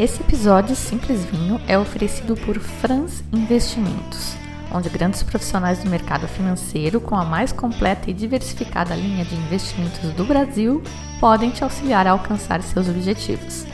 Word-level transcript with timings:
Esse 0.00 0.20
episódio 0.22 0.74
Simples 0.74 1.24
Vinho 1.26 1.60
é 1.68 1.78
oferecido 1.78 2.34
por 2.34 2.58
Franz 2.58 3.22
Investimentos, 3.30 4.34
onde 4.72 4.88
grandes 4.88 5.22
profissionais 5.22 5.84
do 5.84 5.90
mercado 5.90 6.26
financeiro, 6.26 7.02
com 7.02 7.14
a 7.14 7.22
mais 7.22 7.52
completa 7.52 8.10
e 8.10 8.14
diversificada 8.14 8.94
linha 8.94 9.26
de 9.26 9.34
investimentos 9.34 10.10
do 10.14 10.24
Brasil, 10.24 10.82
podem 11.20 11.50
te 11.50 11.62
auxiliar 11.62 12.06
a 12.06 12.12
alcançar 12.12 12.62
seus 12.62 12.88
objetivos. 12.88 13.66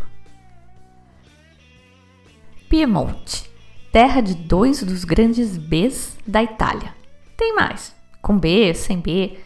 Piemonte, 2.69 3.49
terra 3.93 4.21
de 4.21 4.35
dois 4.35 4.83
dos 4.83 5.05
grandes 5.05 5.57
Bs 5.57 6.19
da 6.27 6.43
Itália. 6.43 6.93
Tem 7.37 7.55
mais, 7.55 7.95
com 8.21 8.37
B, 8.37 8.75
sem 8.75 8.99
B, 8.99 9.39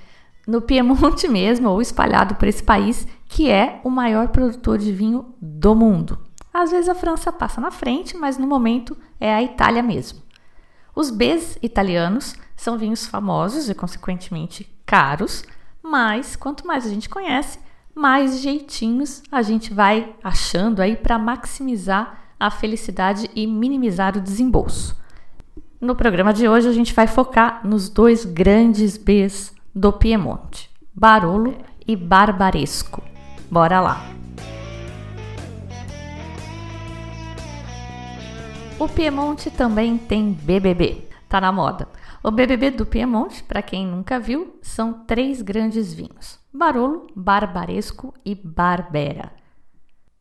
no 0.47 0.63
Piemonte 0.63 1.29
mesmo 1.29 1.69
ou 1.69 1.83
espalhado 1.83 2.37
por 2.37 2.49
esse 2.49 2.63
país 2.63 3.07
que 3.29 3.51
é 3.51 3.83
o 3.85 3.91
maior 3.91 4.29
produtor 4.29 4.79
de 4.79 4.91
vinho 4.91 5.35
do 5.39 5.75
mundo. 5.75 6.19
Às 6.55 6.71
vezes 6.71 6.89
a 6.89 6.95
França 6.95 7.31
passa 7.31 7.61
na 7.61 7.71
frente, 7.71 8.17
mas 8.17 8.39
no 8.39 8.47
momento 8.47 8.97
é 9.21 9.35
a 9.35 9.43
Itália 9.43 9.83
mesmo. 9.83 10.23
Os 10.97 11.11
Bs 11.11 11.59
italianos 11.61 12.35
são 12.57 12.79
vinhos 12.79 13.07
famosos 13.07 13.69
e, 13.69 13.75
consequentemente, 13.75 14.69
caros, 14.87 15.45
mas 15.83 16.37
quanto 16.37 16.67
mais 16.67 16.87
a 16.87 16.89
gente 16.89 17.09
conhece, 17.09 17.59
mais 17.95 18.41
jeitinhos 18.41 19.23
a 19.31 19.43
gente 19.43 19.73
vai 19.73 20.15
achando 20.23 20.81
aí 20.81 20.97
para 20.97 21.19
maximizar 21.19 22.19
a 22.39 22.51
felicidade 22.51 23.31
e 23.35 23.47
minimizar 23.47 24.17
o 24.17 24.21
desembolso. 24.21 24.97
No 25.81 25.95
programa 25.95 26.33
de 26.33 26.49
hoje 26.49 26.69
a 26.69 26.73
gente 26.73 26.95
vai 26.95 27.07
focar 27.07 27.61
nos 27.65 27.89
dois 27.89 28.25
grandes 28.25 28.97
Bs 28.97 29.53
do 29.75 29.93
Piemonte, 29.93 30.71
Barolo 30.95 31.57
e 31.87 31.95
Barbaresco. 31.95 33.03
Bora 33.51 33.81
lá! 33.81 34.15
O 38.79 38.89
Piemonte 38.89 39.51
também 39.51 39.97
tem 39.97 40.33
BBB, 40.33 41.09
tá 41.29 41.41
na 41.41 41.53
moda. 41.53 41.87
O 42.27 42.31
BBB 42.31 42.71
do 42.71 42.87
Piemonte, 42.87 43.43
para 43.43 43.61
quem 43.61 43.87
nunca 43.87 44.19
viu, 44.19 44.59
são 44.63 44.95
três 45.05 45.43
grandes 45.43 45.93
vinhos: 45.93 46.39
Barolo, 46.51 47.07
Barbaresco 47.15 48.15
e 48.25 48.35
Barbera. 48.35 49.31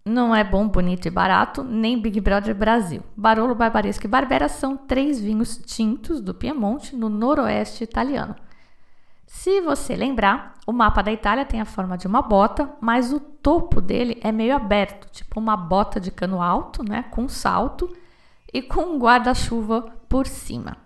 Não 0.04 0.36
é 0.36 0.44
bom, 0.44 0.68
bonito 0.68 1.08
e 1.08 1.10
barato, 1.10 1.64
nem 1.64 1.98
Big 1.98 2.20
Brother 2.20 2.54
Brasil. 2.54 3.02
Barolo, 3.16 3.56
Barbaresco 3.56 4.06
e 4.06 4.10
Barbera 4.10 4.50
são 4.50 4.76
três 4.76 5.22
vinhos 5.22 5.56
tintos 5.56 6.20
do 6.20 6.34
Piemonte, 6.34 6.94
no 6.94 7.08
noroeste 7.08 7.86
italiano. 7.86 8.36
Se 9.26 9.62
você 9.62 9.96
lembrar, 9.96 10.56
o 10.68 10.74
mapa 10.74 11.02
da 11.02 11.12
Itália 11.14 11.46
tem 11.46 11.62
a 11.62 11.66
forma 11.66 11.98
de 11.98 12.06
uma 12.06 12.22
bota, 12.22 12.70
mas 12.82 13.14
o 13.14 13.20
topo 13.22 13.80
dele 13.80 14.20
é 14.22 14.30
meio 14.30 14.54
aberto, 14.54 15.10
tipo 15.10 15.40
uma 15.40 15.56
bota 15.56 16.02
de 16.02 16.12
cano 16.12 16.42
alto, 16.42 16.84
né, 16.84 17.04
com 17.04 17.30
salto 17.30 17.90
e 18.54 18.62
com 18.62 18.82
um 18.82 19.00
guarda-chuva 19.00 19.84
por 20.10 20.28
cima. 20.28 20.83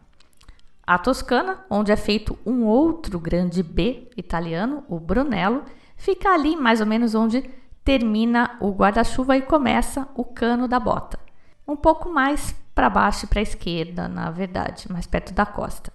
A 0.87 0.97
Toscana, 0.97 1.65
onde 1.69 1.91
é 1.91 1.97
feito 1.97 2.39
um 2.45 2.63
outro 2.63 3.19
grande 3.19 3.61
B 3.61 4.09
italiano, 4.15 4.85
o 4.87 4.97
Brunello, 4.97 5.65
fica 5.97 6.29
ali 6.29 6.55
mais 6.55 6.79
ou 6.79 6.87
menos 6.87 7.13
onde 7.13 7.41
termina 7.83 8.55
o 8.61 8.71
guarda-chuva 8.71 9.35
e 9.35 9.41
começa 9.41 10.07
o 10.15 10.23
cano 10.23 10.65
da 10.65 10.79
bota. 10.79 11.19
Um 11.67 11.75
pouco 11.75 12.09
mais 12.09 12.55
para 12.73 12.89
baixo 12.89 13.25
e 13.25 13.27
para 13.27 13.39
a 13.39 13.43
esquerda, 13.43 14.07
na 14.07 14.31
verdade, 14.31 14.89
mais 14.89 15.05
perto 15.05 15.33
da 15.33 15.45
costa. 15.45 15.91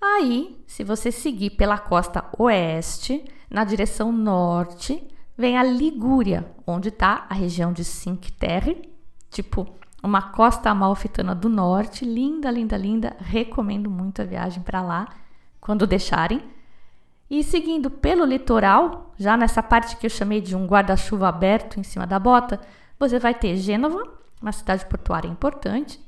Aí, 0.00 0.60
se 0.66 0.82
você 0.82 1.12
seguir 1.12 1.50
pela 1.50 1.78
costa 1.78 2.24
oeste, 2.36 3.24
na 3.48 3.62
direção 3.62 4.10
norte, 4.10 5.00
vem 5.38 5.56
a 5.56 5.62
Ligúria, 5.62 6.50
onde 6.66 6.88
está 6.88 7.24
a 7.30 7.34
região 7.34 7.72
de 7.72 7.84
Cinque 7.84 8.32
Terre, 8.32 8.92
tipo 9.30 9.64
uma 10.06 10.22
costa 10.22 10.70
amalfitana 10.70 11.34
do 11.34 11.48
norte, 11.48 12.04
linda, 12.04 12.50
linda, 12.50 12.76
linda. 12.76 13.16
Recomendo 13.18 13.90
muito 13.90 14.22
a 14.22 14.24
viagem 14.24 14.62
para 14.62 14.80
lá 14.80 15.08
quando 15.60 15.86
deixarem. 15.86 16.42
E 17.28 17.42
seguindo 17.42 17.90
pelo 17.90 18.24
litoral, 18.24 19.12
já 19.18 19.36
nessa 19.36 19.62
parte 19.62 19.96
que 19.96 20.06
eu 20.06 20.10
chamei 20.10 20.40
de 20.40 20.54
um 20.54 20.66
guarda-chuva 20.66 21.28
aberto 21.28 21.80
em 21.80 21.82
cima 21.82 22.06
da 22.06 22.18
bota, 22.18 22.60
você 22.98 23.18
vai 23.18 23.34
ter 23.34 23.56
Gênova, 23.56 24.02
uma 24.40 24.52
cidade 24.52 24.86
portuária 24.86 25.28
importante. 25.28 26.00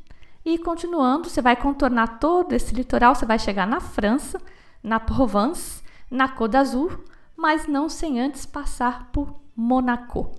E 0.44 0.56
continuando, 0.59 1.28
você 1.28 1.42
vai 1.42 1.56
contornar 1.56 2.19
todo 2.20 2.53
esse 2.53 2.75
litoral, 2.75 3.15
você 3.15 3.26
vai 3.26 3.38
chegar 3.38 3.66
na 3.66 3.80
França, 3.80 4.41
na 4.82 5.00
Provence, 5.00 5.82
na 6.10 6.28
Côte 6.28 6.53
d'Azur, 6.53 7.00
mas 7.36 7.66
não 7.66 7.88
sem 7.88 8.20
antes 8.20 8.47
passar 8.47 9.10
por 9.12 9.41
Monaco. 9.56 10.34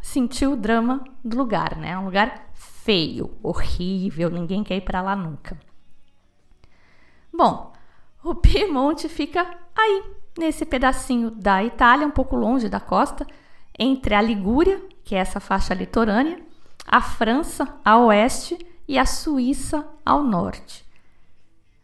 Sentiu 0.00 0.52
o 0.52 0.56
drama 0.56 1.02
do 1.24 1.36
lugar, 1.36 1.76
né? 1.76 1.90
É 1.90 1.98
um 1.98 2.04
lugar 2.04 2.48
feio, 2.84 3.30
horrível, 3.42 4.28
ninguém 4.30 4.64
quer 4.64 4.76
ir 4.76 4.80
para 4.80 5.02
lá 5.02 5.14
nunca. 5.14 5.58
Bom, 7.32 7.72
o 8.22 8.34
Piemonte 8.34 9.08
fica 9.08 9.58
aí, 9.74 10.02
nesse 10.38 10.64
pedacinho 10.64 11.30
da 11.30 11.62
Itália, 11.62 12.06
um 12.06 12.10
pouco 12.10 12.36
longe 12.36 12.68
da 12.68 12.80
costa, 12.80 13.26
entre 13.78 14.14
a 14.14 14.20
Ligúria, 14.20 14.82
que 15.04 15.14
é 15.14 15.18
essa 15.18 15.40
faixa 15.40 15.74
litorânea, 15.74 16.40
a 16.86 17.00
França 17.00 17.78
a 17.84 17.98
oeste 17.98 18.58
e 18.86 18.98
a 18.98 19.06
Suíça 19.06 19.86
ao 20.04 20.22
norte. 20.22 20.84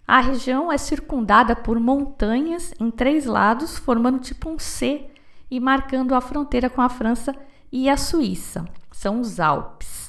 A 0.07 0.21
região 0.21 0.73
é 0.73 0.79
circundada 0.79 1.55
por 1.55 1.79
montanhas 1.79 2.73
em 2.81 2.91
três 2.91 3.25
lados, 3.25 3.79
formando 3.79 4.19
tipo 4.19 4.49
um 4.49 4.59
C 4.59 5.11
e 5.51 5.61
marcando 5.61 6.15
a 6.15 6.21
fronteira 6.21 6.69
com 6.69 6.81
a 6.81 6.89
França 6.89 7.35
e 7.71 7.89
a 7.89 7.97
Suíça. 7.97 8.65
São 8.91 9.21
os 9.21 9.39
Alpes. 9.39 10.08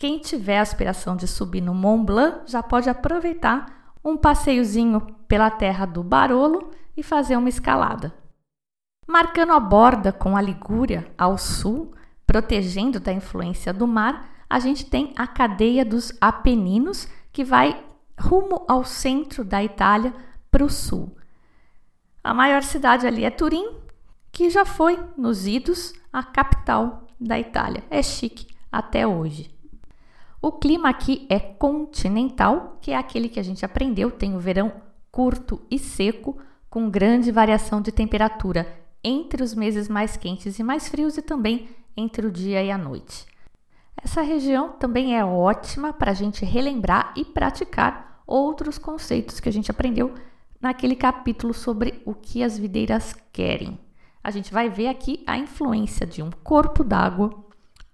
Quem 0.00 0.18
tiver 0.18 0.56
a 0.56 0.62
aspiração 0.62 1.14
de 1.14 1.28
subir 1.28 1.60
no 1.60 1.74
Mont 1.74 2.06
Blanc 2.06 2.50
já 2.50 2.62
pode 2.62 2.88
aproveitar 2.88 3.92
um 4.02 4.16
passeiozinho 4.16 5.02
pela 5.28 5.50
terra 5.50 5.84
do 5.84 6.02
Barolo 6.02 6.70
e 6.96 7.02
fazer 7.02 7.36
uma 7.36 7.50
escalada. 7.50 8.10
Marcando 9.06 9.52
a 9.52 9.60
borda 9.60 10.10
com 10.10 10.38
a 10.38 10.40
Ligúria 10.40 11.12
ao 11.18 11.36
sul, 11.36 11.92
protegendo 12.26 12.98
da 12.98 13.12
influência 13.12 13.74
do 13.74 13.86
mar, 13.86 14.26
a 14.48 14.58
gente 14.58 14.86
tem 14.86 15.12
a 15.18 15.26
cadeia 15.26 15.84
dos 15.84 16.16
Apeninos, 16.18 17.06
que 17.30 17.44
vai 17.44 17.84
rumo 18.18 18.64
ao 18.66 18.86
centro 18.86 19.44
da 19.44 19.62
Itália 19.62 20.14
para 20.50 20.64
o 20.64 20.70
sul. 20.70 21.14
A 22.24 22.32
maior 22.32 22.62
cidade 22.62 23.06
ali 23.06 23.22
é 23.22 23.30
Turim, 23.30 23.76
que 24.32 24.48
já 24.48 24.64
foi, 24.64 24.98
nos 25.14 25.46
idos, 25.46 25.92
a 26.10 26.22
capital 26.22 27.06
da 27.20 27.38
Itália. 27.38 27.84
É 27.90 28.02
chique 28.02 28.46
até 28.72 29.06
hoje. 29.06 29.59
O 30.42 30.52
clima 30.52 30.88
aqui 30.88 31.26
é 31.28 31.38
continental, 31.38 32.78
que 32.80 32.92
é 32.92 32.96
aquele 32.96 33.28
que 33.28 33.38
a 33.38 33.42
gente 33.42 33.64
aprendeu, 33.64 34.10
tem 34.10 34.34
o 34.34 34.40
verão 34.40 34.72
curto 35.12 35.60
e 35.70 35.78
seco, 35.78 36.38
com 36.70 36.88
grande 36.88 37.30
variação 37.30 37.82
de 37.82 37.92
temperatura 37.92 38.66
entre 39.02 39.42
os 39.42 39.54
meses 39.54 39.88
mais 39.88 40.16
quentes 40.16 40.58
e 40.58 40.62
mais 40.62 40.88
frios 40.88 41.18
e 41.18 41.22
também 41.22 41.68
entre 41.96 42.26
o 42.26 42.30
dia 42.30 42.62
e 42.62 42.70
a 42.70 42.78
noite. 42.78 43.26
Essa 44.02 44.22
região 44.22 44.70
também 44.70 45.18
é 45.18 45.22
ótima 45.22 45.92
para 45.92 46.12
a 46.12 46.14
gente 46.14 46.44
relembrar 46.44 47.12
e 47.16 47.24
praticar 47.24 48.22
outros 48.26 48.78
conceitos 48.78 49.40
que 49.40 49.48
a 49.48 49.52
gente 49.52 49.70
aprendeu 49.70 50.14
naquele 50.60 50.96
capítulo 50.96 51.52
sobre 51.52 52.00
o 52.06 52.14
que 52.14 52.42
as 52.42 52.56
videiras 52.56 53.14
querem. 53.32 53.78
A 54.22 54.30
gente 54.30 54.52
vai 54.52 54.70
ver 54.70 54.88
aqui 54.88 55.22
a 55.26 55.36
influência 55.36 56.06
de 56.06 56.22
um 56.22 56.30
corpo 56.30 56.84
d'água, 56.84 57.30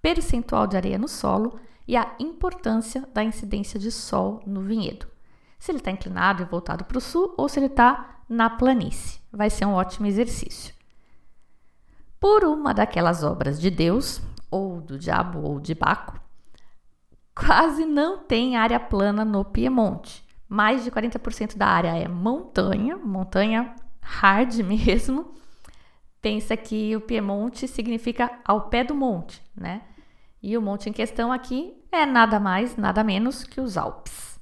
percentual 0.01 0.67
de 0.67 0.77
areia 0.77 0.99
no 0.99 1.09
solo 1.09 1.59
e 1.87 1.97
a 1.97 2.15
importância 2.19 3.09
da 3.13 3.23
incidência 3.23 3.79
de 3.79 3.91
sol 3.91 4.43
no 4.47 4.63
vinhedo. 4.63 5.07
Se 5.59 5.71
ele 5.71 5.79
está 5.79 5.91
inclinado 5.91 6.43
e 6.43 6.47
voltado 6.47 6.85
para 6.85 6.99
o 6.99 7.01
sul 7.01 7.35
ou 7.37 7.49
se 7.49 7.59
ele 7.59 7.67
está 7.67 8.21
na 8.29 8.51
planície. 8.51 9.21
Vai 9.33 9.51
ser 9.51 9.65
um 9.67 9.75
ótimo 9.75 10.07
exercício. 10.07 10.75
Por 12.19 12.45
uma 12.45 12.75
daquelas 12.75 13.23
obras 13.23 13.61
de 13.61 13.71
Deus, 13.71 14.21
ou 14.51 14.81
do 14.81 14.99
diabo, 14.99 15.41
ou 15.43 15.61
de 15.61 15.75
Baco, 15.75 16.19
quase 17.35 17.85
não 17.85 18.19
tem 18.19 18.57
área 18.57 18.81
plana 18.81 19.25
no 19.25 19.45
Piemonte. 19.45 20.25
Mais 20.49 20.85
de 20.85 20.91
40% 20.91 21.57
da 21.57 21.67
área 21.67 21.97
é 21.97 22.09
montanha, 22.09 22.97
montanha 22.97 23.75
hard 24.01 24.55
mesmo. 24.65 25.35
Pensa 26.21 26.57
que 26.57 26.97
o 26.97 27.01
Piemonte 27.01 27.69
significa 27.69 28.41
ao 28.45 28.69
pé 28.69 28.83
do 28.83 28.95
monte, 28.95 29.43
né? 29.55 29.83
E 30.47 30.57
o 30.57 30.63
monte 30.63 30.89
em 30.89 30.93
questão 30.93 31.33
aqui 31.33 31.75
é 31.91 32.07
nada 32.07 32.39
mais, 32.39 32.77
nada 32.77 33.03
menos 33.03 33.43
que 33.43 33.61
os 33.61 33.77
Alpes. 33.77 34.39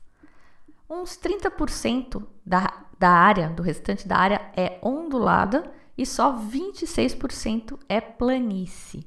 Uns 0.88 1.16
30% 1.16 2.22
da, 2.44 2.70
da 2.98 3.08
área, 3.08 3.48
do 3.48 3.62
restante 3.62 4.06
da 4.06 4.18
área, 4.18 4.52
é 4.54 4.78
ondulada 4.82 5.64
e 5.96 6.04
só 6.04 6.36
26% 6.36 7.78
é 7.88 8.02
planície. 8.02 9.06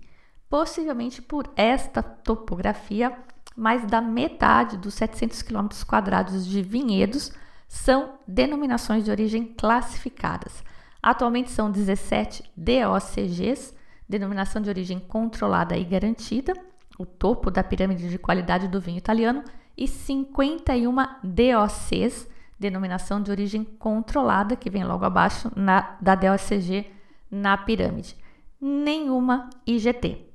Possivelmente 0.50 1.22
por 1.22 1.48
esta 1.56 2.02
topografia, 2.02 3.16
mais 3.56 3.86
da 3.86 4.02
metade 4.02 4.76
dos 4.76 4.96
700 4.96 5.44
km 5.44 5.68
quadrados 5.86 6.48
de 6.48 6.64
vinhedos 6.64 7.32
são 7.68 8.18
denominações 8.28 9.06
de 9.06 9.12
origem 9.12 9.54
classificadas. 9.56 10.64
Atualmente 11.00 11.52
são 11.52 11.70
17 11.70 12.52
DOCGs, 12.58 13.76
denominação 14.10 14.60
de 14.60 14.70
origem 14.70 15.00
controlada 15.00 15.78
e 15.78 15.84
garantida, 15.84 16.56
o 16.98 17.06
topo 17.06 17.52
da 17.52 17.64
pirâmide 17.64 18.10
de 18.10 18.18
qualidade 18.18 18.68
do 18.68 18.82
vinho 18.82 18.98
italiano, 18.98 19.44
e 19.78 19.88
51 19.88 20.96
DOCs, 21.24 22.28
denominação 22.60 23.22
de 23.22 23.30
origem 23.30 23.64
controlada, 23.64 24.56
que 24.56 24.70
vem 24.70 24.84
logo 24.84 25.06
abaixo 25.06 25.52
na, 25.56 25.98
da 26.02 26.16
DOCG 26.16 26.92
na 27.30 27.56
pirâmide. 27.58 28.16
Nenhuma 28.60 29.50
IGT. 29.66 30.26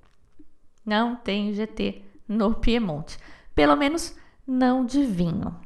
Não 0.87 1.17
tem 1.17 1.51
IGT 1.51 2.05
no 2.29 2.55
Piemonte. 2.55 3.19
Pelo 3.55 3.77
menos 3.77 4.17
não 4.47 4.85
de 4.85 5.05
vinho. 5.05 5.57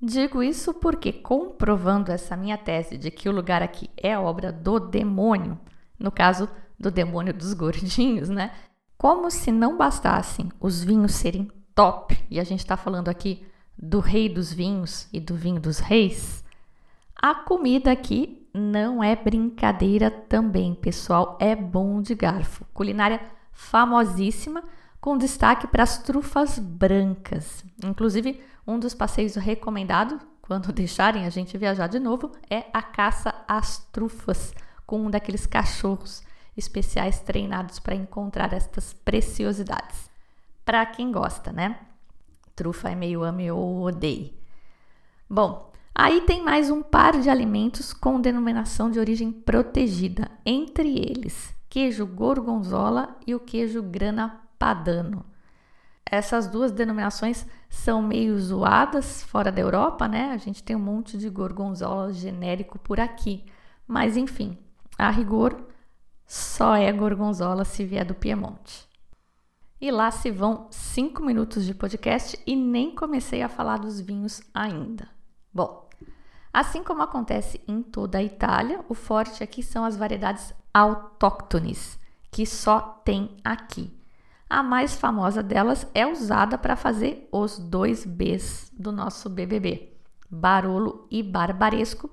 Digo 0.00 0.42
isso 0.42 0.74
porque, 0.74 1.12
comprovando 1.12 2.10
essa 2.10 2.36
minha 2.36 2.58
tese 2.58 2.98
de 2.98 3.08
que 3.08 3.28
o 3.28 3.32
lugar 3.32 3.62
aqui 3.62 3.88
é 3.96 4.18
obra 4.18 4.50
do 4.50 4.80
demônio, 4.80 5.58
no 5.96 6.10
caso 6.10 6.48
do 6.76 6.90
demônio 6.90 7.32
dos 7.32 7.54
gordinhos, 7.54 8.28
né? 8.28 8.50
Como 9.02 9.32
se 9.32 9.50
não 9.50 9.76
bastassem 9.76 10.48
os 10.60 10.84
vinhos 10.84 11.16
serem 11.16 11.50
top, 11.74 12.16
e 12.30 12.38
a 12.38 12.44
gente 12.44 12.60
está 12.60 12.76
falando 12.76 13.08
aqui 13.08 13.44
do 13.76 13.98
rei 13.98 14.28
dos 14.28 14.52
vinhos 14.52 15.08
e 15.12 15.18
do 15.18 15.34
vinho 15.34 15.60
dos 15.60 15.80
reis, 15.80 16.44
a 17.20 17.34
comida 17.34 17.90
aqui 17.90 18.46
não 18.54 19.02
é 19.02 19.16
brincadeira 19.16 20.08
também, 20.08 20.72
pessoal, 20.72 21.36
é 21.40 21.56
bom 21.56 22.00
de 22.00 22.14
garfo. 22.14 22.64
Culinária 22.72 23.20
famosíssima, 23.52 24.62
com 25.00 25.18
destaque 25.18 25.66
para 25.66 25.82
as 25.82 25.98
trufas 25.98 26.60
brancas. 26.60 27.64
Inclusive, 27.84 28.40
um 28.64 28.78
dos 28.78 28.94
passeios 28.94 29.34
recomendados, 29.34 30.20
quando 30.40 30.70
deixarem 30.72 31.26
a 31.26 31.30
gente 31.30 31.58
viajar 31.58 31.88
de 31.88 31.98
novo, 31.98 32.30
é 32.48 32.66
a 32.72 32.80
caça 32.80 33.34
às 33.48 33.78
trufas, 33.78 34.54
com 34.86 35.06
um 35.06 35.10
daqueles 35.10 35.44
cachorros 35.44 36.22
especiais 36.56 37.20
treinados 37.20 37.78
para 37.78 37.94
encontrar 37.94 38.52
estas 38.52 38.92
preciosidades. 38.92 40.10
Para 40.64 40.84
quem 40.86 41.10
gosta, 41.10 41.52
né? 41.52 41.78
Trufa 42.54 42.90
é 42.90 42.94
meio 42.94 43.22
ame 43.22 43.50
ou 43.50 43.82
odeie. 43.82 44.34
Bom, 45.28 45.72
aí 45.94 46.20
tem 46.22 46.42
mais 46.42 46.70
um 46.70 46.82
par 46.82 47.20
de 47.20 47.30
alimentos 47.30 47.92
com 47.92 48.20
denominação 48.20 48.90
de 48.90 49.00
origem 49.00 49.32
protegida, 49.32 50.30
entre 50.44 50.98
eles 50.98 51.54
queijo 51.72 52.04
gorgonzola 52.04 53.16
e 53.26 53.34
o 53.34 53.40
queijo 53.40 53.82
grana 53.82 54.42
padano. 54.58 55.24
Essas 56.04 56.46
duas 56.46 56.70
denominações 56.70 57.46
são 57.70 58.02
meio 58.02 58.38
zoadas 58.38 59.22
fora 59.22 59.50
da 59.50 59.62
Europa, 59.62 60.06
né? 60.06 60.32
A 60.32 60.36
gente 60.36 60.62
tem 60.62 60.76
um 60.76 60.78
monte 60.78 61.16
de 61.16 61.30
gorgonzola 61.30 62.12
genérico 62.12 62.78
por 62.78 63.00
aqui. 63.00 63.46
Mas 63.88 64.18
enfim, 64.18 64.58
a 64.98 65.08
rigor, 65.08 65.64
só 66.32 66.74
é 66.74 66.90
gorgonzola 66.90 67.62
se 67.62 67.84
vier 67.84 68.06
do 68.06 68.14
Piemonte. 68.14 68.88
E 69.78 69.90
lá 69.90 70.10
se 70.10 70.30
vão 70.30 70.66
cinco 70.70 71.22
minutos 71.22 71.66
de 71.66 71.74
podcast 71.74 72.42
e 72.46 72.56
nem 72.56 72.94
comecei 72.94 73.42
a 73.42 73.50
falar 73.50 73.76
dos 73.76 74.00
vinhos 74.00 74.40
ainda. 74.54 75.10
Bom, 75.52 75.90
assim 76.50 76.82
como 76.82 77.02
acontece 77.02 77.60
em 77.68 77.82
toda 77.82 78.16
a 78.16 78.22
Itália, 78.22 78.82
o 78.88 78.94
forte 78.94 79.44
aqui 79.44 79.62
são 79.62 79.84
as 79.84 79.94
variedades 79.94 80.54
autóctones, 80.72 82.00
que 82.30 82.46
só 82.46 82.80
tem 82.80 83.36
aqui. 83.44 83.94
A 84.48 84.62
mais 84.62 84.96
famosa 84.96 85.42
delas 85.42 85.86
é 85.92 86.06
usada 86.06 86.56
para 86.56 86.76
fazer 86.76 87.28
os 87.30 87.58
dois 87.58 88.06
Bs 88.06 88.72
do 88.72 88.90
nosso 88.90 89.28
BBB. 89.28 89.98
Barolo 90.30 91.06
e 91.10 91.22
Barbaresco 91.22 92.10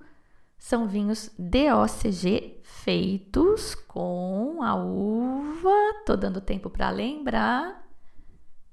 são 0.60 0.88
vinhos 0.88 1.32
DOCG 1.40 2.60
feitos 2.64 3.74
com 3.74 4.62
a 4.62 4.76
uva, 4.76 6.04
tô 6.06 6.16
dando 6.18 6.42
tempo 6.42 6.70
para 6.70 6.90
lembrar, 6.90 7.88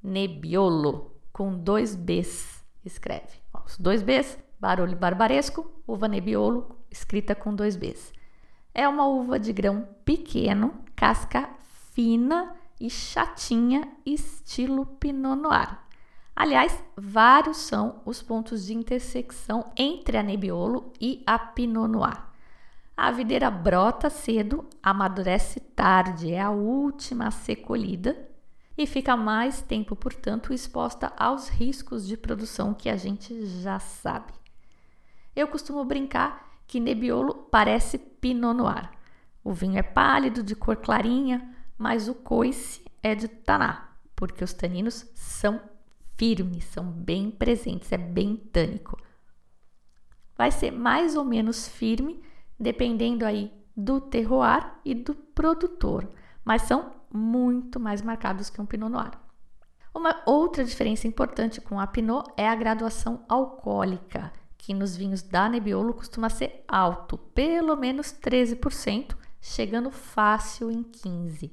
Nebbiolo, 0.02 1.16
com 1.32 1.56
dois 1.56 1.94
Bs, 1.94 2.64
escreve. 2.84 3.40
Ó, 3.54 3.62
os 3.64 3.78
dois 3.78 4.02
Bs, 4.02 4.36
Barolo 4.58 4.92
e 4.92 4.96
Barbaresco, 4.96 5.70
uva 5.86 6.08
Nebbiolo, 6.08 6.76
escrita 6.90 7.34
com 7.34 7.54
dois 7.54 7.76
Bs. 7.76 8.12
É 8.74 8.86
uma 8.86 9.06
uva 9.06 9.38
de 9.38 9.52
grão 9.52 9.88
pequeno, 10.04 10.84
casca 10.94 11.48
fina 11.92 12.54
e 12.80 12.90
chatinha, 12.90 13.88
estilo 14.04 14.84
Pinot 14.84 15.40
Noir. 15.40 15.85
Aliás, 16.36 16.84
vários 16.94 17.56
são 17.56 18.02
os 18.04 18.20
pontos 18.20 18.66
de 18.66 18.74
intersecção 18.74 19.72
entre 19.74 20.18
a 20.18 20.22
Nebbiolo 20.22 20.92
e 21.00 21.22
a 21.26 21.38
Pinot 21.38 21.88
Noir. 21.88 22.22
A 22.94 23.10
videira 23.10 23.50
brota 23.50 24.10
cedo, 24.10 24.66
amadurece 24.82 25.60
tarde, 25.60 26.30
é 26.30 26.42
a 26.42 26.50
última 26.50 27.28
a 27.28 27.30
ser 27.30 27.56
colhida 27.56 28.28
e 28.76 28.86
fica 28.86 29.16
mais 29.16 29.62
tempo, 29.62 29.96
portanto, 29.96 30.52
exposta 30.52 31.10
aos 31.16 31.48
riscos 31.48 32.06
de 32.06 32.18
produção 32.18 32.74
que 32.74 32.90
a 32.90 32.96
gente 32.98 33.46
já 33.46 33.78
sabe. 33.78 34.34
Eu 35.34 35.48
costumo 35.48 35.82
brincar 35.86 36.50
que 36.66 36.78
Nebbiolo 36.78 37.34
parece 37.50 37.96
Pinot 37.96 38.54
Noir. 38.54 38.90
O 39.42 39.54
vinho 39.54 39.78
é 39.78 39.82
pálido, 39.82 40.42
de 40.42 40.54
cor 40.54 40.76
clarinha, 40.76 41.50
mas 41.78 42.08
o 42.08 42.14
coice 42.14 42.84
é 43.02 43.14
de 43.14 43.26
taná, 43.26 43.88
porque 44.14 44.44
os 44.44 44.52
taninos 44.52 45.06
são 45.14 45.60
firmes, 46.16 46.64
são 46.64 46.84
bem 46.84 47.30
presentes, 47.30 47.92
é 47.92 47.98
bem 47.98 48.36
tânico. 48.36 48.98
Vai 50.36 50.50
ser 50.50 50.70
mais 50.70 51.16
ou 51.16 51.24
menos 51.24 51.68
firme, 51.68 52.22
dependendo 52.58 53.24
aí 53.24 53.52
do 53.76 54.00
terroir 54.00 54.74
e 54.84 54.94
do 54.94 55.14
produtor, 55.14 56.08
mas 56.44 56.62
são 56.62 56.94
muito 57.12 57.78
mais 57.78 58.02
marcados 58.02 58.50
que 58.50 58.60
um 58.60 58.66
Pinot 58.66 58.90
Noir. 58.90 59.12
Uma 59.94 60.22
outra 60.26 60.64
diferença 60.64 61.06
importante 61.06 61.60
com 61.60 61.80
a 61.80 61.86
Pinot 61.86 62.30
é 62.36 62.46
a 62.46 62.54
graduação 62.54 63.24
alcoólica, 63.28 64.32
que 64.58 64.74
nos 64.74 64.96
vinhos 64.96 65.22
da 65.22 65.48
Nebbiolo 65.48 65.94
costuma 65.94 66.28
ser 66.28 66.64
alto, 66.68 67.16
pelo 67.16 67.76
menos 67.76 68.12
13%, 68.12 69.16
chegando 69.40 69.90
fácil 69.90 70.70
em 70.70 70.82
15%. 70.82 71.50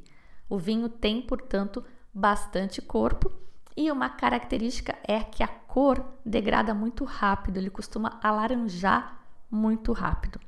O 0.49 0.57
vinho 0.57 0.89
tem, 0.89 1.21
portanto, 1.21 1.83
bastante 2.13 2.81
corpo 2.81 3.31
e 3.75 3.91
uma 3.91 4.09
característica 4.09 4.95
é 5.03 5.19
que 5.21 5.43
a 5.43 5.47
cor 5.47 6.03
degrada 6.25 6.73
muito 6.73 7.03
rápido, 7.03 7.57
ele 7.57 7.69
costuma 7.69 8.19
alaranjar 8.21 9.19
muito 9.49 9.91
rápido. 9.91 10.39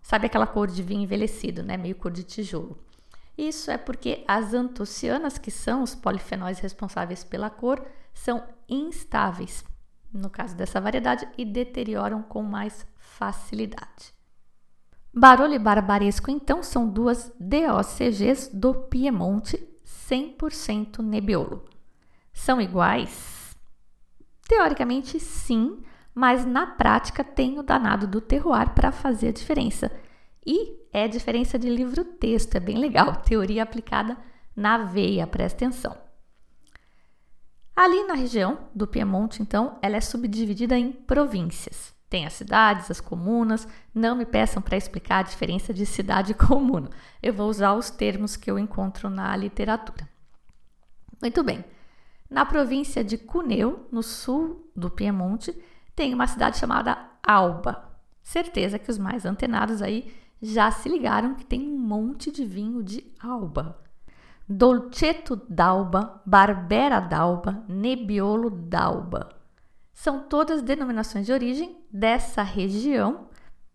Sabe 0.00 0.26
aquela 0.26 0.46
cor 0.46 0.68
de 0.68 0.82
vinho 0.82 1.02
envelhecido, 1.02 1.62
né? 1.62 1.76
Meio 1.76 1.94
cor 1.94 2.10
de 2.10 2.24
tijolo. 2.24 2.78
Isso 3.36 3.70
é 3.70 3.78
porque 3.78 4.24
as 4.26 4.52
antocianas, 4.52 5.38
que 5.38 5.50
são 5.50 5.82
os 5.82 5.94
polifenóis 5.94 6.58
responsáveis 6.58 7.24
pela 7.24 7.48
cor, 7.48 7.84
são 8.12 8.42
instáveis, 8.68 9.64
no 10.12 10.28
caso 10.28 10.54
dessa 10.56 10.80
variedade, 10.80 11.26
e 11.38 11.44
deterioram 11.44 12.22
com 12.22 12.42
mais 12.42 12.86
facilidade. 12.96 14.12
Barolo 15.14 15.54
e 15.54 15.58
Barbaresco, 15.58 16.30
então, 16.30 16.62
são 16.62 16.88
duas 16.88 17.30
DOCGs 17.38 18.50
do 18.52 18.74
Piemonte 18.74 19.56
100% 19.84 20.98
Nebbiolo. 21.00 21.71
São 22.32 22.60
iguais? 22.60 23.56
Teoricamente, 24.48 25.18
sim, 25.20 25.82
mas 26.14 26.44
na 26.44 26.66
prática 26.66 27.22
tem 27.22 27.58
o 27.58 27.62
danado 27.62 28.06
do 28.06 28.20
terroir 28.20 28.70
para 28.70 28.92
fazer 28.92 29.28
a 29.28 29.32
diferença. 29.32 29.90
E 30.44 30.76
é 30.92 31.06
diferença 31.06 31.58
de 31.58 31.68
livro-texto, 31.70 32.56
é 32.56 32.60
bem 32.60 32.78
legal, 32.78 33.16
teoria 33.22 33.62
aplicada 33.62 34.16
na 34.54 34.78
veia, 34.78 35.26
presta 35.26 35.64
atenção. 35.64 35.96
Ali 37.74 38.04
na 38.04 38.14
região 38.14 38.68
do 38.74 38.86
Piemonte, 38.86 39.40
então, 39.40 39.78
ela 39.80 39.96
é 39.96 40.00
subdividida 40.00 40.76
em 40.76 40.92
províncias. 40.92 41.94
Tem 42.12 42.26
as 42.26 42.34
cidades, 42.34 42.90
as 42.90 43.00
comunas. 43.00 43.66
Não 43.94 44.14
me 44.14 44.26
peçam 44.26 44.60
para 44.60 44.76
explicar 44.76 45.20
a 45.20 45.22
diferença 45.22 45.72
de 45.72 45.86
cidade 45.86 46.32
e 46.32 46.34
comuna. 46.34 46.90
Eu 47.22 47.32
vou 47.32 47.48
usar 47.48 47.72
os 47.72 47.88
termos 47.88 48.36
que 48.36 48.50
eu 48.50 48.58
encontro 48.58 49.08
na 49.08 49.34
literatura. 49.34 50.06
Muito 51.22 51.42
bem. 51.42 51.64
Na 52.32 52.46
província 52.46 53.04
de 53.04 53.18
Cuneu, 53.18 53.86
no 53.92 54.02
sul 54.02 54.66
do 54.74 54.88
Piemonte, 54.90 55.54
tem 55.94 56.14
uma 56.14 56.26
cidade 56.26 56.56
chamada 56.56 56.96
Alba. 57.22 57.92
Certeza 58.22 58.78
que 58.78 58.90
os 58.90 58.96
mais 58.96 59.26
antenados 59.26 59.82
aí 59.82 60.10
já 60.40 60.70
se 60.70 60.88
ligaram 60.88 61.34
que 61.34 61.44
tem 61.44 61.60
um 61.60 61.76
monte 61.76 62.32
de 62.32 62.42
vinho 62.46 62.82
de 62.82 63.04
Alba. 63.20 63.78
Dolcetto 64.48 65.36
d'Alba, 65.46 66.22
Barbera 66.24 67.00
d'Alba, 67.00 67.66
Nebbiolo 67.68 68.48
d'Alba 68.48 69.28
São 69.92 70.20
todas 70.20 70.62
denominações 70.62 71.26
de 71.26 71.32
origem 71.34 71.84
dessa 71.92 72.42
região, 72.42 73.28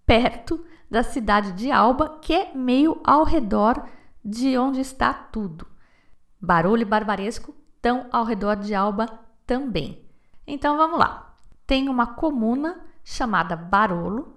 perto 0.04 0.66
da 0.90 1.04
cidade 1.04 1.52
de 1.52 1.70
Alba, 1.70 2.18
que 2.24 2.34
é 2.34 2.56
meio 2.56 3.00
ao 3.04 3.24
redor 3.24 3.88
de 4.26 4.58
onde 4.58 4.82
está 4.82 5.14
tudo. 5.14 5.68
Barolo 6.42 6.82
e 6.82 6.86
Barbaresco 6.86 7.54
estão 7.78 8.08
ao 8.12 8.26
redor 8.26 8.56
de 8.58 8.76
Alba 8.76 9.08
também. 9.46 10.04
Então 10.46 10.78
vamos 10.78 11.00
lá. 11.00 11.34
Tem 11.66 11.88
uma 11.88 12.08
comuna 12.08 12.80
chamada 13.04 13.56
Barolo, 13.56 14.36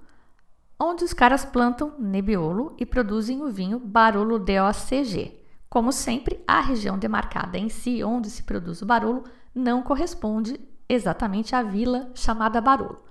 onde 0.78 1.04
os 1.04 1.12
caras 1.12 1.44
plantam 1.44 1.94
Nebbiolo 1.98 2.74
e 2.78 2.86
produzem 2.86 3.42
o 3.42 3.50
vinho 3.50 3.78
Barolo 3.78 4.38
DOCG. 4.38 5.40
Como 5.68 5.92
sempre, 5.92 6.42
a 6.46 6.60
região 6.60 6.98
demarcada 6.98 7.58
em 7.58 7.68
si, 7.68 8.02
onde 8.04 8.30
se 8.30 8.42
produz 8.42 8.82
o 8.82 8.86
Barolo, 8.86 9.24
não 9.54 9.82
corresponde 9.82 10.60
exatamente 10.88 11.54
à 11.54 11.62
vila 11.62 12.10
chamada 12.14 12.60
Barolo. 12.60 13.02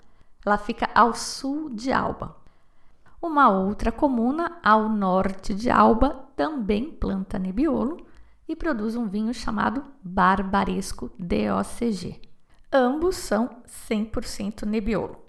Ela 0.46 0.58
fica 0.58 0.90
ao 0.94 1.14
sul 1.14 1.70
de 1.70 1.92
Alba. 1.92 2.36
Uma 3.22 3.50
outra 3.50 3.92
comuna 3.92 4.58
ao 4.64 4.88
norte 4.88 5.54
de 5.54 5.70
Alba 5.70 6.26
também 6.36 6.92
planta 6.92 7.38
Nebbiolo 7.38 8.09
e 8.50 8.56
produz 8.56 8.96
um 8.96 9.08
vinho 9.08 9.32
chamado 9.32 9.86
Barbaresco 10.04 11.12
DOCG. 11.20 12.20
Ambos 12.74 13.16
são 13.16 13.62
100% 13.88 14.66
Nebbiolo. 14.66 15.24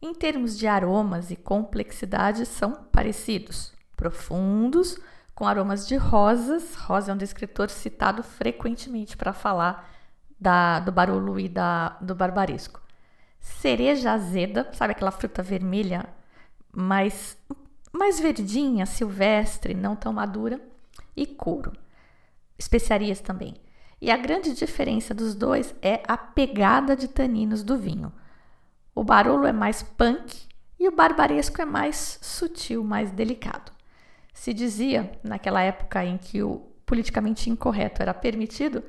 Em 0.00 0.14
termos 0.14 0.56
de 0.56 0.66
aromas 0.66 1.30
e 1.30 1.36
complexidade, 1.36 2.46
são 2.46 2.72
parecidos, 2.72 3.74
profundos, 3.94 4.98
com 5.34 5.46
aromas 5.46 5.86
de 5.86 5.96
rosas. 5.96 6.74
Rosa 6.74 7.12
é 7.12 7.14
um 7.14 7.18
descritor 7.18 7.68
citado 7.68 8.22
frequentemente 8.22 9.14
para 9.14 9.34
falar 9.34 9.86
da, 10.40 10.80
do 10.80 10.90
barolo 10.90 11.38
e 11.38 11.50
da, 11.50 11.98
do 12.00 12.14
barbaresco. 12.14 12.80
Cereja 13.38 14.12
azeda, 14.12 14.70
sabe 14.72 14.92
aquela 14.92 15.10
fruta 15.10 15.42
vermelha, 15.42 16.08
mais, 16.72 17.36
mais 17.92 18.18
verdinha, 18.18 18.86
silvestre, 18.86 19.74
não 19.74 19.94
tão 19.94 20.14
madura, 20.14 20.58
e 21.14 21.26
couro. 21.26 21.72
Especiarias 22.58 23.20
também. 23.20 23.54
E 24.00 24.10
a 24.10 24.16
grande 24.16 24.54
diferença 24.54 25.14
dos 25.14 25.34
dois 25.34 25.74
é 25.80 26.02
a 26.06 26.16
pegada 26.16 26.96
de 26.96 27.08
taninos 27.08 27.62
do 27.62 27.76
vinho. 27.76 28.12
O 28.94 29.04
Barolo 29.04 29.46
é 29.46 29.52
mais 29.52 29.82
punk 29.82 30.48
e 30.78 30.88
o 30.88 30.94
Barbaresco 30.94 31.60
é 31.60 31.64
mais 31.64 32.18
sutil, 32.22 32.84
mais 32.84 33.10
delicado. 33.10 33.72
Se 34.32 34.52
dizia, 34.54 35.12
naquela 35.22 35.62
época 35.62 36.04
em 36.04 36.16
que 36.16 36.42
o 36.42 36.68
politicamente 36.86 37.50
incorreto 37.50 38.02
era 38.02 38.14
permitido, 38.14 38.82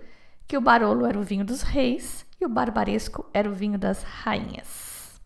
que 0.48 0.58
o 0.58 0.62
Barolo 0.62 1.06
era 1.06 1.20
o 1.20 1.24
vinho 1.24 1.44
dos 1.44 1.62
reis 1.62 2.26
e 2.40 2.46
o 2.46 2.50
Barbaresco 2.50 3.30
era 3.34 3.50
o 3.50 3.54
vinho 3.54 3.78
das 3.78 4.04
rainhas. 4.04 5.20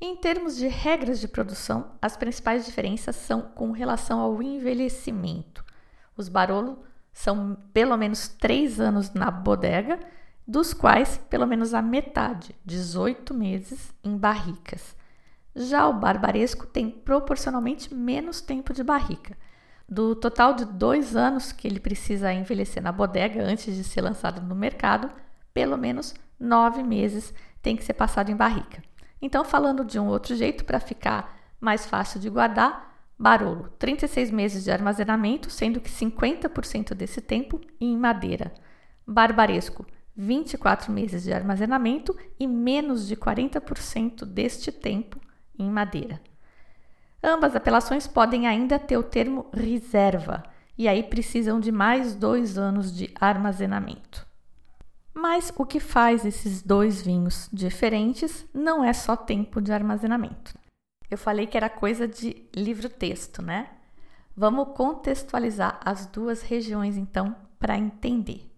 Em 0.00 0.14
termos 0.14 0.56
de 0.56 0.68
regras 0.68 1.18
de 1.18 1.26
produção, 1.26 1.92
as 2.02 2.16
principais 2.16 2.66
diferenças 2.66 3.16
são 3.16 3.40
com 3.40 3.70
relação 3.70 4.20
ao 4.20 4.42
envelhecimento. 4.42 5.64
Os 6.16 6.28
Barolo 6.28 6.84
são 7.16 7.56
pelo 7.72 7.96
menos 7.96 8.28
três 8.28 8.78
anos 8.78 9.14
na 9.14 9.30
bodega 9.30 9.98
dos 10.46 10.74
quais 10.74 11.16
pelo 11.30 11.46
menos 11.46 11.72
a 11.72 11.80
metade, 11.80 12.54
18 12.62 13.32
meses, 13.32 13.90
em 14.04 14.18
barricas. 14.18 14.94
Já 15.54 15.88
o 15.88 15.94
barbaresco 15.94 16.66
tem 16.66 16.90
proporcionalmente 16.90 17.92
menos 17.92 18.42
tempo 18.42 18.74
de 18.74 18.84
barrica. 18.84 19.34
Do 19.88 20.14
total 20.14 20.52
de 20.52 20.66
dois 20.66 21.16
anos 21.16 21.52
que 21.52 21.66
ele 21.66 21.80
precisa 21.80 22.34
envelhecer 22.34 22.82
na 22.82 22.92
bodega 22.92 23.42
antes 23.42 23.74
de 23.74 23.82
ser 23.82 24.02
lançado 24.02 24.42
no 24.42 24.54
mercado, 24.54 25.10
pelo 25.54 25.78
menos 25.78 26.14
nove 26.38 26.82
meses 26.82 27.32
tem 27.62 27.78
que 27.78 27.84
ser 27.84 27.94
passado 27.94 28.30
em 28.30 28.36
barrica. 28.36 28.82
Então, 29.22 29.42
falando 29.42 29.86
de 29.86 29.98
um 29.98 30.06
outro 30.06 30.36
jeito 30.36 30.66
para 30.66 30.78
ficar 30.78 31.34
mais 31.58 31.86
fácil 31.86 32.20
de 32.20 32.28
guardar, 32.28 32.95
Barolo, 33.18 33.70
36 33.78 34.30
meses 34.30 34.64
de 34.64 34.70
armazenamento, 34.70 35.50
sendo 35.50 35.80
que 35.80 35.90
50% 35.90 36.94
desse 36.94 37.20
tempo 37.20 37.60
em 37.80 37.96
madeira. 37.96 38.52
Barbaresco, 39.06 39.86
24 40.14 40.92
meses 40.92 41.24
de 41.24 41.32
armazenamento 41.32 42.16
e 42.38 42.46
menos 42.46 43.06
de 43.06 43.16
40% 43.16 44.24
deste 44.24 44.70
tempo 44.70 45.20
em 45.58 45.70
madeira. 45.70 46.20
Ambas 47.22 47.56
apelações 47.56 48.06
podem 48.06 48.46
ainda 48.46 48.78
ter 48.78 48.96
o 48.96 49.02
termo 49.02 49.46
reserva, 49.52 50.42
e 50.76 50.86
aí 50.86 51.02
precisam 51.02 51.58
de 51.58 51.72
mais 51.72 52.14
dois 52.14 52.58
anos 52.58 52.94
de 52.94 53.10
armazenamento. 53.18 54.26
Mas 55.14 55.50
o 55.56 55.64
que 55.64 55.80
faz 55.80 56.26
esses 56.26 56.62
dois 56.62 57.00
vinhos 57.00 57.48
diferentes 57.50 58.46
não 58.52 58.84
é 58.84 58.92
só 58.92 59.16
tempo 59.16 59.62
de 59.62 59.72
armazenamento. 59.72 60.54
Eu 61.10 61.16
falei 61.16 61.46
que 61.46 61.56
era 61.56 61.68
coisa 61.68 62.08
de 62.08 62.48
livro-texto, 62.54 63.40
né? 63.40 63.68
Vamos 64.36 64.76
contextualizar 64.76 65.80
as 65.84 66.06
duas 66.06 66.42
regiões 66.42 66.96
então 66.96 67.34
para 67.58 67.78
entender. 67.78 68.52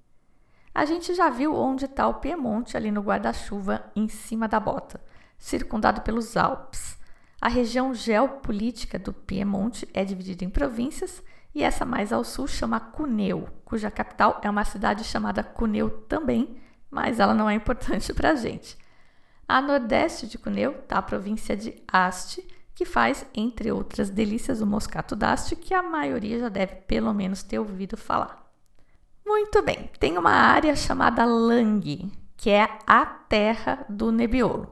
A 0.75 0.85
gente 0.85 1.15
já 1.15 1.29
viu 1.29 1.55
onde 1.55 1.85
está 1.85 2.07
o 2.07 2.15
Piemonte 2.15 2.77
ali 2.77 2.91
no 2.91 3.01
guarda-chuva 3.01 3.85
em 3.95 4.09
cima 4.09 4.47
da 4.47 4.61
bota, 4.61 5.01
circundado 5.37 6.03
pelos 6.03 6.37
Alpes. 6.37 6.97
A 7.41 7.49
região 7.49 7.95
geopolítica 7.95 8.99
do 8.99 9.13
Piemonte 9.13 9.89
é 9.93 10.05
dividida 10.05 10.45
em 10.45 10.51
províncias 10.51 11.23
e 11.55 11.63
essa 11.63 11.85
mais 11.85 12.13
ao 12.13 12.25
sul 12.25 12.47
chama 12.47 12.81
Cuneu, 12.81 13.49
cuja 13.65 13.91
capital 13.91 14.41
é 14.43 14.51
uma 14.51 14.65
cidade 14.65 15.05
chamada 15.05 15.43
Cuneu 15.43 15.91
também, 15.91 16.61
mas 16.91 17.21
ela 17.21 17.35
não 17.35 17.49
é 17.49 17.55
importante 17.55 18.13
para 18.15 18.31
a 18.31 18.35
gente. 18.35 18.77
A 19.49 19.63
nordeste 19.63 20.27
de 20.27 20.37
Cuneu 20.37 20.73
está 20.73 20.99
a 20.99 21.03
província 21.03 21.57
de 21.57 21.83
Asti, 21.91 22.47
que 22.75 22.85
faz, 22.85 23.27
entre 23.35 23.73
outras 23.73 24.11
delícias, 24.11 24.61
o 24.61 24.67
moscato 24.67 25.17
d'Asti, 25.17 25.57
que 25.57 25.73
a 25.73 25.83
maioria 25.83 26.39
já 26.39 26.51
deve 26.51 26.77
pelo 26.83 27.15
menos 27.15 27.43
ter 27.43 27.59
ouvido 27.59 27.97
falar. 27.97 28.47
Muito 29.27 29.63
bem, 29.63 29.91
tem 29.99 30.19
uma 30.19 30.31
área 30.31 30.77
chamada 30.77 31.25
Lang, 31.25 32.13
que 32.37 32.51
é 32.51 32.69
a 32.87 33.07
terra 33.07 33.87
do 33.89 34.13
Nebbiolo. 34.13 34.71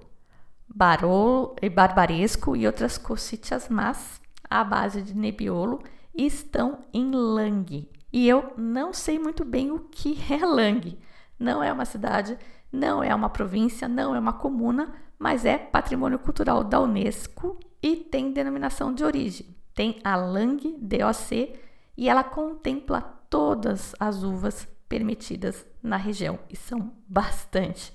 Barolo 0.68 1.56
e 1.62 1.71
Barbaresco 1.71 2.54
e 2.54 2.66
outras 2.66 2.99
cocitas 2.99 3.71
más 3.71 4.21
à 4.49 4.62
base 4.62 5.00
de 5.00 5.16
Nebbiolo 5.16 5.83
estão 6.14 6.85
em 6.92 7.11
Lang. 7.11 7.90
E 8.12 8.28
eu 8.28 8.52
não 8.59 8.92
sei 8.92 9.18
muito 9.18 9.42
bem 9.42 9.71
o 9.71 9.80
que 9.80 10.18
é 10.30 10.45
Lang. 10.45 10.99
Não 11.38 11.62
é 11.62 11.73
uma 11.73 11.85
cidade, 11.85 12.38
não 12.73 13.02
é 13.02 13.14
uma 13.14 13.28
província, 13.28 13.88
não 13.88 14.14
é 14.14 14.18
uma 14.18 14.32
comuna, 14.32 14.92
mas 15.18 15.44
é 15.44 15.56
patrimônio 15.56 16.18
cultural 16.18 16.62
da 16.62 16.80
Unesco 16.80 17.58
e 17.82 17.96
tem 17.96 18.32
denominação 18.32 18.92
de 18.92 19.04
origem. 19.04 19.46
Tem 19.75 19.99
a 20.04 20.16
Lang 20.16 20.76
DOC 20.78 21.58
e 21.96 22.08
ela 22.08 22.25
contempla 22.25 23.00
todas 23.30 23.94
as 23.99 24.23
uvas 24.23 24.68
permitidas 24.88 25.66
na 25.82 25.96
região, 25.96 26.38
e 26.49 26.56
são 26.56 26.92
bastante. 27.08 27.92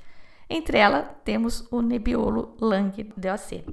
Entre 0.49 0.77
elas, 0.77 1.07
temos 1.23 1.65
o 1.71 1.81
Nebbiolo 1.81 2.57
Lang 2.59 3.03
DOC. 3.15 3.65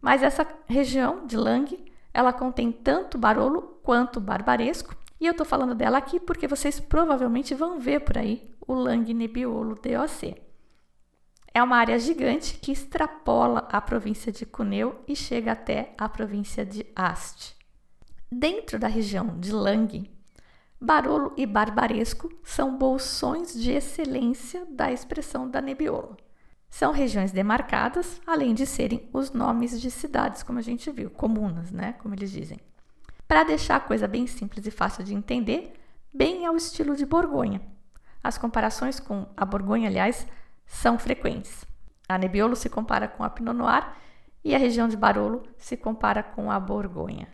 Mas 0.00 0.22
essa 0.22 0.46
região 0.66 1.26
de 1.26 1.36
Lang, 1.36 1.84
ela 2.14 2.32
contém 2.32 2.72
tanto 2.72 3.18
Barolo 3.18 3.78
quanto 3.82 4.20
Barbaresco, 4.20 4.96
e 5.20 5.26
eu 5.26 5.32
estou 5.32 5.46
falando 5.46 5.74
dela 5.74 5.98
aqui 5.98 6.20
porque 6.20 6.46
vocês 6.46 6.78
provavelmente 6.78 7.54
vão 7.54 7.78
ver 7.78 8.00
por 8.00 8.18
aí 8.18 8.55
o 8.66 8.74
Lang 8.74 9.12
Nebbiolo 9.12 9.74
DOC. 9.74 10.36
É 11.54 11.62
uma 11.62 11.76
área 11.76 11.98
gigante 11.98 12.58
que 12.58 12.72
extrapola 12.72 13.66
a 13.70 13.80
província 13.80 14.30
de 14.30 14.44
Cuneu 14.44 15.02
e 15.08 15.16
chega 15.16 15.52
até 15.52 15.92
a 15.96 16.08
província 16.08 16.66
de 16.66 16.84
Asti. 16.94 17.56
Dentro 18.30 18.78
da 18.78 18.88
região 18.88 19.38
de 19.38 19.52
Lang, 19.52 20.10
Barolo 20.78 21.32
e 21.36 21.46
Barbaresco 21.46 22.30
são 22.44 22.76
bolsões 22.76 23.54
de 23.54 23.70
excelência 23.70 24.66
da 24.66 24.92
expressão 24.92 25.48
da 25.48 25.62
Nebbiolo. 25.62 26.16
São 26.68 26.92
regiões 26.92 27.32
demarcadas, 27.32 28.20
além 28.26 28.52
de 28.52 28.66
serem 28.66 29.08
os 29.12 29.32
nomes 29.32 29.80
de 29.80 29.90
cidades, 29.90 30.42
como 30.42 30.58
a 30.58 30.62
gente 30.62 30.90
viu, 30.90 31.08
comunas, 31.08 31.70
né, 31.70 31.94
como 31.94 32.14
eles 32.14 32.30
dizem. 32.30 32.60
Para 33.26 33.44
deixar 33.44 33.76
a 33.76 33.80
coisa 33.80 34.06
bem 34.06 34.26
simples 34.26 34.66
e 34.66 34.70
fácil 34.70 35.02
de 35.02 35.14
entender, 35.14 35.72
bem 36.12 36.44
ao 36.44 36.54
estilo 36.54 36.94
de 36.94 37.06
Borgonha. 37.06 37.62
As 38.26 38.38
comparações 38.38 38.98
com 38.98 39.26
a 39.36 39.44
Borgonha, 39.44 39.88
aliás, 39.88 40.26
são 40.66 40.98
frequentes. 40.98 41.64
A 42.08 42.18
Nebbiolo 42.18 42.56
se 42.56 42.68
compara 42.68 43.06
com 43.06 43.22
a 43.22 43.30
Pinot 43.30 43.56
Noir 43.56 43.86
e 44.44 44.54
a 44.54 44.58
região 44.58 44.88
de 44.88 44.96
Barolo 44.96 45.42
se 45.56 45.76
compara 45.76 46.22
com 46.22 46.50
a 46.50 46.58
Borgonha 46.58 47.28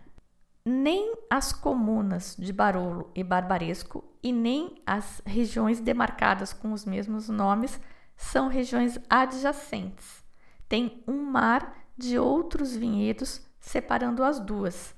nem 0.64 1.14
as 1.28 1.52
comunas 1.52 2.37
de 2.38 2.52
Barolo 2.52 3.11
e 3.14 3.25
Barbaresco 3.25 4.04
e 4.22 4.32
nem 4.32 4.80
as 4.87 5.20
regiões 5.26 5.80
demarcadas 5.80 6.52
com 6.52 6.72
os 6.72 6.84
mesmos 6.84 7.28
nomes 7.28 7.80
são 8.16 8.49
regiões 8.49 8.99
adjacentes. 9.11 10.22
Tem 10.68 11.02
um 11.06 11.22
mar 11.25 11.76
de 11.99 12.18
outros 12.18 12.76
vinhedos 12.76 13.44
separando 13.58 14.22
as 14.22 14.38
duas. 14.38 14.94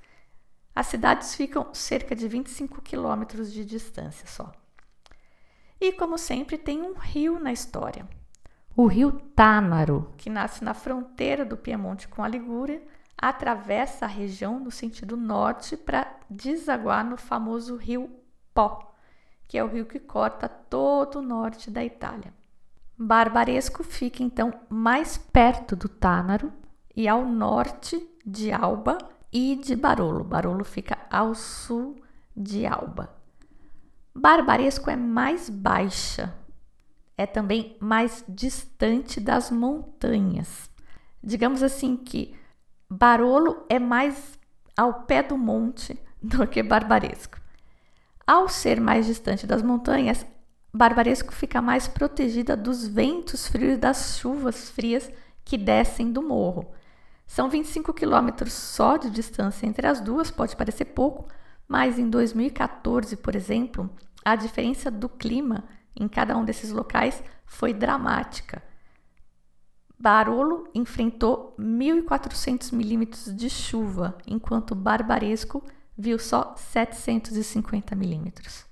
As 0.74 0.86
cidades 0.86 1.34
ficam 1.34 1.72
cerca 1.72 2.14
de 2.14 2.28
25 2.28 2.82
quilômetros 2.82 3.52
de 3.52 3.64
distância 3.64 4.26
só. 4.26 4.52
E 5.86 5.92
como 5.92 6.16
sempre, 6.16 6.56
tem 6.56 6.80
um 6.80 6.94
rio 6.94 7.38
na 7.38 7.52
história. 7.52 8.08
O 8.74 8.86
rio 8.86 9.12
Tânaro, 9.12 10.14
que 10.16 10.30
nasce 10.30 10.64
na 10.64 10.72
fronteira 10.72 11.44
do 11.44 11.58
Piemonte 11.58 12.08
com 12.08 12.24
a 12.24 12.26
Ligúria, 12.26 12.82
atravessa 13.18 14.06
a 14.06 14.08
região 14.08 14.58
no 14.58 14.70
sentido 14.70 15.14
norte 15.14 15.76
para 15.76 16.10
desaguar 16.30 17.04
no 17.04 17.18
famoso 17.18 17.76
rio 17.76 18.10
Pó, 18.54 18.94
que 19.46 19.58
é 19.58 19.62
o 19.62 19.68
rio 19.68 19.84
que 19.84 19.98
corta 19.98 20.48
todo 20.48 21.16
o 21.18 21.22
norte 21.22 21.70
da 21.70 21.84
Itália. 21.84 22.32
Barbaresco 22.96 23.84
fica 23.84 24.22
então 24.22 24.54
mais 24.70 25.18
perto 25.18 25.76
do 25.76 25.86
Tânaro 25.86 26.50
e 26.96 27.06
ao 27.06 27.26
norte 27.26 28.02
de 28.24 28.50
Alba 28.50 28.96
e 29.30 29.54
de 29.54 29.76
Barolo. 29.76 30.24
Barolo 30.24 30.64
fica 30.64 30.96
ao 31.10 31.34
sul 31.34 32.02
de 32.34 32.64
Alba. 32.64 33.23
Barbaresco 34.16 34.88
é 34.88 34.96
mais 34.96 35.50
baixa, 35.50 36.32
é 37.18 37.26
também 37.26 37.76
mais 37.80 38.24
distante 38.28 39.18
das 39.20 39.50
montanhas. 39.50 40.70
Digamos 41.22 41.62
assim 41.62 41.96
que 41.96 42.34
Barolo 42.88 43.64
é 43.68 43.78
mais 43.78 44.38
ao 44.76 45.02
pé 45.02 45.22
do 45.22 45.36
monte 45.36 45.98
do 46.22 46.46
que 46.46 46.62
Barbaresco. 46.62 47.38
Ao 48.24 48.48
ser 48.48 48.80
mais 48.80 49.04
distante 49.04 49.46
das 49.46 49.62
montanhas, 49.62 50.24
Barbaresco 50.72 51.32
fica 51.32 51.60
mais 51.60 51.88
protegida 51.88 52.56
dos 52.56 52.86
ventos 52.86 53.48
frios 53.48 53.74
e 53.74 53.76
das 53.76 54.18
chuvas 54.18 54.70
frias 54.70 55.10
que 55.44 55.58
descem 55.58 56.10
do 56.12 56.22
morro. 56.22 56.72
São 57.26 57.48
25 57.48 57.92
quilômetros 57.92 58.52
só 58.52 58.96
de 58.96 59.10
distância 59.10 59.66
entre 59.66 59.86
as 59.86 60.00
duas, 60.00 60.30
pode 60.30 60.56
parecer 60.56 60.86
pouco, 60.86 61.28
mas 61.68 61.98
em 61.98 62.08
2014, 62.08 63.16
por 63.16 63.34
exemplo, 63.34 63.90
a 64.24 64.36
diferença 64.36 64.90
do 64.90 65.08
clima 65.08 65.64
em 65.94 66.08
cada 66.08 66.36
um 66.36 66.44
desses 66.44 66.70
locais 66.70 67.22
foi 67.46 67.72
dramática. 67.72 68.62
Barolo 69.98 70.68
enfrentou 70.74 71.54
1.400 71.58 72.72
milímetros 72.74 73.34
de 73.34 73.48
chuva, 73.48 74.18
enquanto 74.26 74.74
Barbaresco 74.74 75.62
viu 75.96 76.18
só 76.18 76.54
750 76.56 77.94
milímetros. 77.94 78.66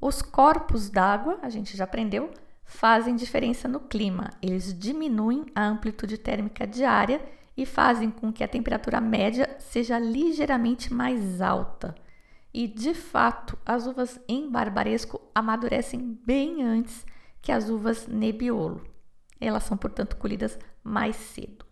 Os 0.00 0.22
corpos 0.22 0.90
d'água, 0.90 1.38
a 1.42 1.48
gente 1.48 1.76
já 1.76 1.84
aprendeu, 1.84 2.30
fazem 2.64 3.14
diferença 3.14 3.68
no 3.68 3.80
clima. 3.80 4.30
Eles 4.42 4.76
diminuem 4.76 5.46
a 5.54 5.64
amplitude 5.66 6.18
térmica 6.18 6.66
diária 6.66 7.24
e 7.56 7.64
fazem 7.64 8.10
com 8.10 8.32
que 8.32 8.42
a 8.42 8.48
temperatura 8.48 9.00
média 9.00 9.56
seja 9.58 9.98
ligeiramente 9.98 10.92
mais 10.92 11.40
alta. 11.40 11.94
E 12.52 12.66
de 12.68 12.94
fato, 12.94 13.58
as 13.64 13.86
uvas 13.86 14.20
em 14.28 14.50
barbaresco 14.50 15.20
amadurecem 15.34 16.18
bem 16.24 16.62
antes 16.62 17.04
que 17.42 17.52
as 17.52 17.68
uvas 17.68 18.06
Nebbiolo. 18.06 18.84
Elas 19.40 19.64
são, 19.64 19.76
portanto, 19.76 20.16
colhidas 20.16 20.58
mais 20.82 21.16
cedo. 21.16 21.64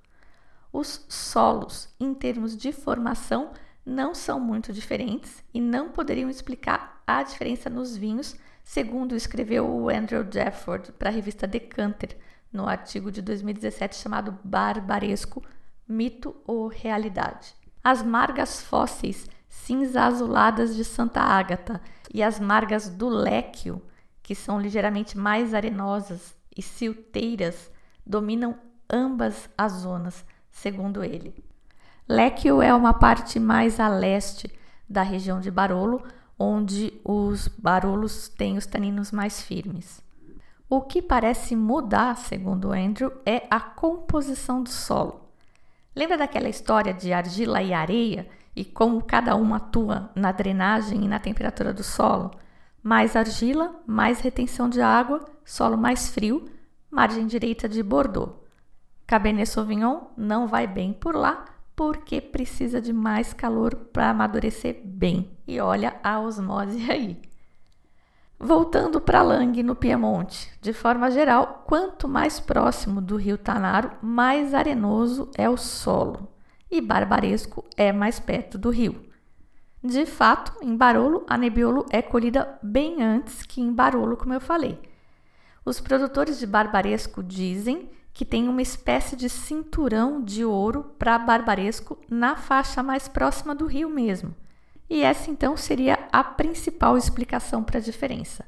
Os 0.72 1.04
solos, 1.08 1.88
em 2.00 2.14
termos 2.14 2.56
de 2.56 2.72
formação, 2.72 3.52
não 3.84 4.14
são 4.14 4.40
muito 4.40 4.72
diferentes 4.72 5.42
e 5.52 5.60
não 5.60 5.90
poderiam 5.90 6.30
explicar 6.30 7.02
a 7.06 7.22
diferença 7.22 7.68
nos 7.68 7.96
vinhos, 7.96 8.36
segundo 8.62 9.14
escreveu 9.14 9.68
o 9.68 9.88
Andrew 9.88 10.24
Jefford 10.30 10.92
para 10.92 11.10
a 11.10 11.12
revista 11.12 11.46
Decanter, 11.46 12.16
no 12.52 12.68
artigo 12.68 13.10
de 13.10 13.20
2017 13.22 13.96
chamado 13.96 14.38
Barbaresco: 14.44 15.42
Mito 15.88 16.34
ou 16.46 16.68
Realidade. 16.68 17.54
As 17.82 18.02
margas 18.02 18.62
fósseis 18.62 19.26
cinza 19.48 20.02
azuladas 20.02 20.74
de 20.74 20.84
Santa 20.84 21.20
Ágata 21.20 21.80
e 22.12 22.22
as 22.22 22.40
margas 22.40 22.88
do 22.88 23.08
Léquio, 23.08 23.82
que 24.22 24.34
são 24.34 24.60
ligeiramente 24.60 25.16
mais 25.18 25.52
arenosas 25.52 26.34
e 26.56 26.62
silteiras, 26.62 27.70
dominam 28.04 28.56
ambas 28.90 29.48
as 29.56 29.72
zonas, 29.72 30.24
segundo 30.50 31.04
ele. 31.04 31.44
Léquio 32.08 32.60
é 32.60 32.74
uma 32.74 32.94
parte 32.94 33.38
mais 33.38 33.78
a 33.78 33.88
leste 33.88 34.52
da 34.88 35.02
região 35.02 35.40
de 35.40 35.50
Barolo, 35.50 36.02
onde 36.38 37.00
os 37.04 37.48
barolos 37.48 38.28
têm 38.28 38.56
os 38.56 38.66
taninos 38.66 39.12
mais 39.12 39.42
firmes. 39.42 40.02
O 40.68 40.80
que 40.80 41.02
parece 41.02 41.54
mudar, 41.54 42.16
segundo 42.16 42.72
Andrew, 42.72 43.12
é 43.24 43.46
a 43.50 43.60
composição 43.60 44.62
do 44.62 44.70
solo. 44.70 45.21
Lembra 45.94 46.16
daquela 46.16 46.48
história 46.48 46.94
de 46.94 47.12
argila 47.12 47.62
e 47.62 47.72
areia 47.72 48.26
e 48.56 48.64
como 48.64 49.02
cada 49.02 49.34
uma 49.36 49.56
atua 49.56 50.10
na 50.14 50.32
drenagem 50.32 51.04
e 51.04 51.08
na 51.08 51.18
temperatura 51.18 51.72
do 51.72 51.82
solo. 51.82 52.30
Mais 52.82 53.14
argila, 53.14 53.80
mais 53.86 54.20
retenção 54.20 54.68
de 54.68 54.80
água, 54.80 55.24
solo 55.44 55.76
mais 55.76 56.08
frio, 56.08 56.48
margem 56.90 57.26
direita 57.26 57.68
de 57.68 57.82
Bordeaux. 57.82 58.34
Cabernet 59.06 59.48
Sauvignon 59.48 60.00
não 60.16 60.46
vai 60.46 60.66
bem 60.66 60.92
por 60.92 61.14
lá 61.14 61.44
porque 61.76 62.20
precisa 62.20 62.80
de 62.80 62.92
mais 62.92 63.32
calor 63.32 63.74
para 63.74 64.10
amadurecer 64.10 64.80
bem. 64.84 65.30
E 65.46 65.60
olha 65.60 65.96
a 66.02 66.20
osmose 66.20 66.90
aí. 66.90 67.20
Voltando 68.44 69.00
para 69.00 69.22
Lang, 69.22 69.62
no 69.62 69.76
Piemonte, 69.76 70.50
de 70.60 70.72
forma 70.72 71.08
geral, 71.12 71.62
quanto 71.64 72.08
mais 72.08 72.40
próximo 72.40 73.00
do 73.00 73.14
rio 73.14 73.38
Tanaro, 73.38 73.92
mais 74.02 74.52
arenoso 74.52 75.30
é 75.38 75.48
o 75.48 75.56
solo 75.56 76.26
e 76.68 76.80
Barbaresco 76.80 77.64
é 77.76 77.92
mais 77.92 78.18
perto 78.18 78.58
do 78.58 78.68
rio. 78.68 79.00
De 79.80 80.04
fato, 80.06 80.52
em 80.60 80.76
Barolo, 80.76 81.24
a 81.28 81.38
Nebbiolo 81.38 81.86
é 81.88 82.02
colhida 82.02 82.58
bem 82.60 83.00
antes 83.00 83.44
que 83.44 83.60
em 83.60 83.72
Barolo, 83.72 84.16
como 84.16 84.34
eu 84.34 84.40
falei. 84.40 84.76
Os 85.64 85.78
produtores 85.78 86.40
de 86.40 86.46
Barbaresco 86.46 87.22
dizem 87.22 87.90
que 88.12 88.24
tem 88.24 88.48
uma 88.48 88.60
espécie 88.60 89.14
de 89.14 89.28
cinturão 89.28 90.20
de 90.20 90.44
ouro 90.44 90.92
para 90.98 91.16
Barbaresco 91.16 91.96
na 92.10 92.34
faixa 92.34 92.82
mais 92.82 93.06
próxima 93.06 93.54
do 93.54 93.66
rio 93.66 93.88
mesmo. 93.88 94.34
E 94.88 95.02
essa 95.02 95.30
então 95.30 95.56
seria 95.56 96.08
a 96.12 96.22
principal 96.22 96.96
explicação 96.96 97.62
para 97.62 97.78
a 97.78 97.82
diferença. 97.82 98.44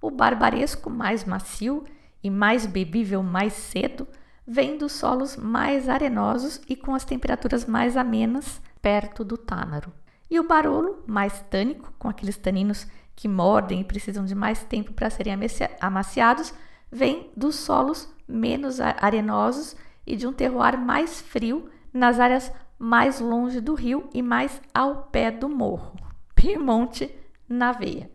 O 0.00 0.10
Barbaresco 0.10 0.90
mais 0.90 1.24
macio 1.24 1.84
e 2.22 2.30
mais 2.30 2.66
bebível 2.66 3.22
mais 3.22 3.52
cedo 3.52 4.06
vem 4.46 4.76
dos 4.76 4.92
solos 4.92 5.36
mais 5.36 5.88
arenosos 5.88 6.60
e 6.68 6.76
com 6.76 6.94
as 6.94 7.04
temperaturas 7.04 7.64
mais 7.64 7.96
amenas 7.96 8.60
perto 8.82 9.24
do 9.24 9.36
tânaro. 9.38 9.92
E 10.30 10.38
o 10.38 10.46
barolo, 10.46 11.02
mais 11.06 11.40
tânico, 11.50 11.92
com 11.98 12.08
aqueles 12.08 12.36
taninos 12.36 12.86
que 13.14 13.28
mordem 13.28 13.80
e 13.80 13.84
precisam 13.84 14.24
de 14.24 14.34
mais 14.34 14.64
tempo 14.64 14.92
para 14.92 15.10
serem 15.10 15.34
amaciados, 15.80 16.52
vem 16.90 17.30
dos 17.36 17.56
solos 17.56 18.08
menos 18.26 18.80
arenosos 18.80 19.76
e 20.06 20.16
de 20.16 20.26
um 20.26 20.32
terroir 20.32 20.78
mais 20.78 21.20
frio 21.20 21.70
nas 21.92 22.18
áreas 22.18 22.50
mais 22.84 23.18
longe 23.18 23.62
do 23.62 23.72
rio 23.72 24.10
e 24.12 24.20
mais 24.20 24.60
ao 24.74 25.04
pé 25.04 25.30
do 25.30 25.48
morro. 25.48 25.96
Piemonte 26.36 27.12
na 27.48 27.72
veia. 27.72 28.10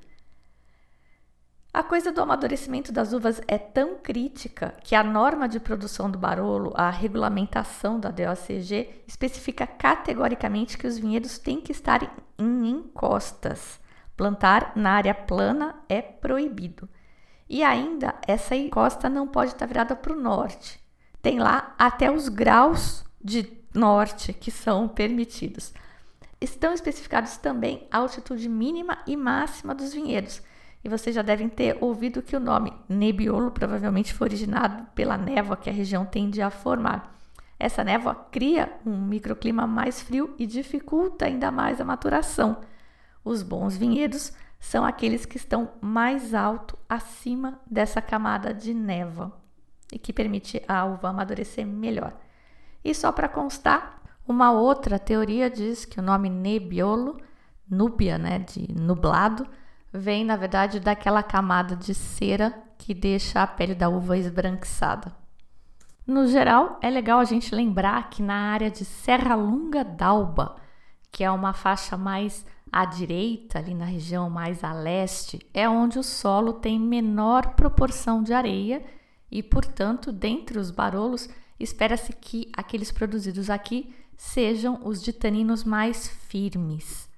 A 1.73 1.81
coisa 1.81 2.11
do 2.11 2.21
amadurecimento 2.21 2.91
das 2.91 3.11
uvas 3.11 3.41
é 3.47 3.57
tão 3.57 3.97
crítica 3.97 4.75
que 4.83 4.93
a 4.93 5.03
norma 5.03 5.49
de 5.49 5.59
produção 5.59 6.09
do 6.09 6.19
Barolo, 6.19 6.71
a 6.75 6.89
regulamentação 6.89 7.99
da 7.99 8.11
DOCG, 8.11 9.03
especifica 9.07 9.65
categoricamente 9.65 10.77
que 10.77 10.85
os 10.85 10.99
vinhedos 10.99 11.39
têm 11.39 11.61
que 11.61 11.71
estar 11.71 12.03
em 12.37 12.69
encostas. 12.69 13.79
Plantar 14.15 14.73
na 14.75 14.91
área 14.91 15.15
plana 15.15 15.75
é 15.87 16.01
proibido. 16.01 16.87
E 17.47 17.63
ainda, 17.63 18.15
essa 18.27 18.55
encosta 18.55 19.09
não 19.09 19.27
pode 19.27 19.51
estar 19.51 19.65
virada 19.65 19.95
para 19.95 20.13
o 20.13 20.19
norte. 20.19 20.79
Tem 21.21 21.39
lá 21.39 21.73
até 21.77 22.11
os 22.11 22.29
graus 22.29 23.03
de 23.23 23.58
norte 23.73 24.33
que 24.33 24.51
são 24.51 24.87
permitidos. 24.87 25.73
Estão 26.39 26.73
especificados 26.73 27.37
também 27.37 27.87
a 27.91 27.97
altitude 27.97 28.47
mínima 28.47 28.99
e 29.05 29.15
máxima 29.15 29.75
dos 29.75 29.93
vinhedos 29.93 30.41
e 30.83 30.89
vocês 30.89 31.15
já 31.15 31.21
devem 31.21 31.49
ter 31.49 31.77
ouvido 31.81 32.21
que 32.21 32.35
o 32.35 32.39
nome 32.39 32.73
Nebbiolo 32.87 33.51
provavelmente 33.51 34.13
foi 34.13 34.27
originado 34.27 34.85
pela 34.95 35.17
névoa 35.17 35.57
que 35.57 35.69
a 35.69 35.73
região 35.73 36.05
tende 36.05 36.41
a 36.41 36.49
formar. 36.49 37.15
Essa 37.59 37.83
névoa 37.83 38.15
cria 38.15 38.71
um 38.85 38.97
microclima 38.97 39.67
mais 39.67 40.01
frio 40.01 40.33
e 40.39 40.47
dificulta 40.47 41.25
ainda 41.25 41.51
mais 41.51 41.81
a 41.81 41.85
maturação. 41.85 42.61
Os 43.23 43.43
bons 43.43 43.75
vinhedos 43.75 44.31
são 44.57 44.85
aqueles 44.85 45.25
que 45.25 45.35
estão 45.35 45.69
mais 45.81 46.33
alto 46.33 46.77
acima 46.87 47.59
dessa 47.69 48.01
camada 48.01 48.53
de 48.53 48.73
névoa 48.73 49.37
e 49.91 49.99
que 49.99 50.13
permite 50.13 50.63
a 50.67 50.85
uva 50.85 51.09
amadurecer 51.09 51.67
melhor. 51.67 52.13
E 52.83 52.93
só 52.93 53.11
para 53.11 53.29
constar, 53.29 54.01
uma 54.27 54.51
outra 54.51 54.99
teoria 54.99 55.49
diz 55.49 55.85
que 55.85 55.99
o 55.99 56.03
nome 56.03 56.29
Nebbiolo, 56.29 57.17
núbia, 57.69 58.17
né, 58.17 58.39
de 58.39 58.71
nublado, 58.73 59.47
vem, 59.91 60.23
na 60.23 60.35
verdade, 60.35 60.79
daquela 60.79 61.23
camada 61.23 61.75
de 61.75 61.93
cera 61.93 62.53
que 62.77 62.93
deixa 62.93 63.41
a 63.41 63.47
pele 63.47 63.75
da 63.75 63.89
uva 63.89 64.17
esbranquiçada. 64.17 65.15
No 66.05 66.25
geral, 66.27 66.79
é 66.81 66.89
legal 66.89 67.19
a 67.19 67.23
gente 67.23 67.53
lembrar 67.53 68.09
que 68.09 68.23
na 68.23 68.51
área 68.51 68.71
de 68.71 68.83
Serra 68.83 69.35
Lunga 69.35 69.83
d'Alba, 69.83 70.55
que 71.11 71.23
é 71.23 71.29
uma 71.29 71.53
faixa 71.53 71.97
mais 71.97 72.45
à 72.71 72.85
direita, 72.85 73.59
ali 73.59 73.73
na 73.73 73.85
região 73.85 74.29
mais 74.29 74.63
a 74.63 74.73
leste, 74.73 75.39
é 75.53 75.67
onde 75.67 75.99
o 75.99 76.03
solo 76.03 76.53
tem 76.53 76.79
menor 76.79 77.55
proporção 77.55 78.23
de 78.23 78.33
areia 78.33 78.83
e, 79.29 79.43
portanto, 79.43 80.11
dentre 80.11 80.57
os 80.57 80.71
barolos, 80.71 81.29
espera-se 81.59 82.13
que 82.13 82.49
aqueles 82.55 82.91
produzidos 82.91 83.49
aqui 83.49 83.93
sejam 84.15 84.79
os 84.83 85.01
de 85.01 85.13
taninos 85.13 85.63
mais 85.63 86.07
firmes. 86.07 87.09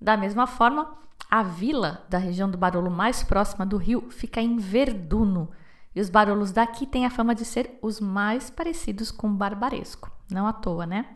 Da 0.00 0.16
mesma 0.16 0.46
forma, 0.46 0.98
a 1.30 1.42
vila 1.42 2.04
da 2.08 2.18
região 2.18 2.50
do 2.50 2.58
Barolo 2.58 2.90
mais 2.90 3.22
próxima 3.22 3.64
do 3.64 3.76
rio 3.76 4.10
fica 4.10 4.40
em 4.40 4.56
Verduno, 4.56 5.50
e 5.94 6.00
os 6.00 6.08
barolos 6.08 6.52
daqui 6.52 6.86
têm 6.86 7.04
a 7.04 7.10
fama 7.10 7.34
de 7.34 7.44
ser 7.44 7.78
os 7.82 8.00
mais 8.00 8.50
parecidos 8.50 9.10
com 9.10 9.32
barbaresco, 9.32 10.10
não 10.30 10.46
à 10.46 10.52
toa, 10.52 10.86
né? 10.86 11.06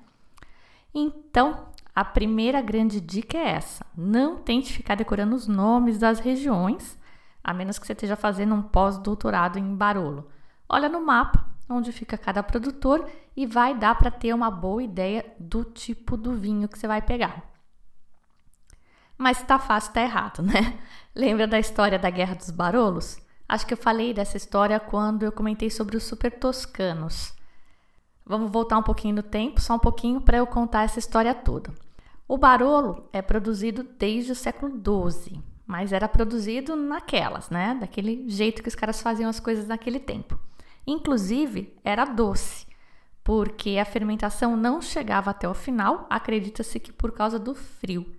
Então, 0.94 1.68
a 1.94 2.04
primeira 2.04 2.60
grande 2.60 3.00
dica 3.00 3.38
é 3.38 3.52
essa: 3.52 3.86
não 3.96 4.36
tente 4.36 4.72
ficar 4.72 4.94
decorando 4.94 5.34
os 5.34 5.46
nomes 5.46 5.98
das 5.98 6.20
regiões, 6.20 6.98
a 7.42 7.54
menos 7.54 7.78
que 7.78 7.86
você 7.86 7.92
esteja 7.92 8.16
fazendo 8.16 8.54
um 8.54 8.62
pós-doutorado 8.62 9.58
em 9.58 9.74
Barolo. 9.74 10.28
Olha 10.68 10.88
no 10.88 11.04
mapa 11.04 11.45
onde 11.68 11.92
fica 11.92 12.16
cada 12.16 12.42
produtor 12.42 13.09
e 13.37 13.46
vai 13.46 13.76
dar 13.76 13.94
para 13.96 14.11
ter 14.11 14.35
uma 14.35 14.50
boa 14.50 14.83
ideia 14.83 15.24
do 15.38 15.64
tipo 15.64 16.16
do 16.16 16.35
vinho 16.35 16.68
que 16.68 16.79
você 16.79 16.87
vai 16.87 17.02
pegar. 17.02 17.42
Mas 19.18 19.42
tá 19.42 19.59
fácil, 19.59 19.92
tá 19.92 20.02
errado, 20.02 20.42
né? 20.42 20.79
Lembra 21.14 21.46
da 21.46 21.59
história 21.59 21.98
da 21.98 22.11
Guerra 22.11 22.35
dos 22.35 22.50
Barolos? 22.50 23.18
Acho 23.48 23.66
que 23.66 23.72
eu 23.72 23.79
falei 23.79 24.12
dessa 24.12 24.37
história 24.37 24.79
quando 24.79 25.22
eu 25.22 25.33
comentei 25.33 25.70
sobre 25.70 25.96
os 25.96 26.02
super 26.02 26.38
toscanos. 26.38 27.33
Vamos 28.24 28.50
voltar 28.50 28.76
um 28.76 28.83
pouquinho 28.83 29.14
no 29.16 29.22
tempo, 29.22 29.61
só 29.61 29.76
um 29.76 29.79
pouquinho 29.79 30.20
para 30.20 30.38
eu 30.38 30.46
contar 30.46 30.83
essa 30.83 30.98
história 30.98 31.33
toda. 31.33 31.72
O 32.26 32.37
Barolo 32.37 33.09
é 33.12 33.22
produzido 33.22 33.85
desde 33.85 34.33
o 34.33 34.35
século 34.35 34.72
XII, 34.72 35.40
mas 35.64 35.92
era 35.92 36.09
produzido 36.09 36.74
naquelas, 36.74 37.48
né? 37.50 37.76
Daquele 37.81 38.29
jeito 38.29 38.62
que 38.62 38.68
os 38.68 38.74
caras 38.74 39.00
faziam 39.00 39.31
as 39.31 39.38
coisas 39.38 39.66
naquele 39.66 40.00
tempo. 40.00 40.37
Inclusive, 40.87 41.77
era 41.83 42.05
doce, 42.05 42.66
porque 43.25 43.79
a 43.79 43.85
fermentação 43.85 44.57
não 44.57 44.81
chegava 44.81 45.31
até 45.31 45.49
o 45.49 45.55
final, 45.55 46.07
acredita-se 46.09 46.79
que 46.79 46.92
por 46.92 47.12
causa 47.12 47.38
do 47.38 47.55
frio. 47.55 48.14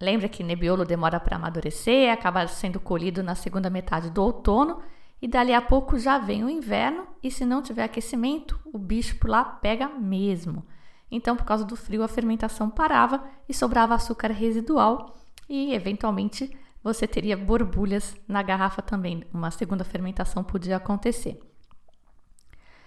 Lembra 0.00 0.28
que 0.28 0.44
Nebbiolo 0.44 0.84
demora 0.84 1.18
para 1.18 1.36
amadurecer, 1.36 2.12
acaba 2.12 2.46
sendo 2.46 2.78
colhido 2.78 3.22
na 3.22 3.34
segunda 3.34 3.70
metade 3.70 4.10
do 4.10 4.22
outono 4.22 4.82
e 5.20 5.26
dali 5.26 5.54
a 5.54 5.62
pouco 5.62 5.98
já 5.98 6.18
vem 6.18 6.44
o 6.44 6.50
inverno 6.50 7.06
e 7.22 7.30
se 7.30 7.44
não 7.44 7.62
tiver 7.62 7.84
aquecimento, 7.84 8.60
o 8.72 8.78
bicho 8.78 9.18
por 9.18 9.30
lá 9.30 9.42
pega 9.42 9.88
mesmo. 9.88 10.64
Então, 11.10 11.34
por 11.34 11.44
causa 11.44 11.64
do 11.64 11.76
frio, 11.76 12.02
a 12.02 12.08
fermentação 12.08 12.68
parava 12.68 13.24
e 13.48 13.54
sobrava 13.54 13.94
açúcar 13.94 14.30
residual 14.30 15.16
e 15.48 15.72
eventualmente 15.72 16.54
você 16.82 17.06
teria 17.06 17.36
borbulhas 17.36 18.16
na 18.28 18.42
garrafa 18.42 18.82
também. 18.82 19.24
Uma 19.32 19.50
segunda 19.50 19.82
fermentação 19.82 20.44
podia 20.44 20.76
acontecer. 20.76 21.40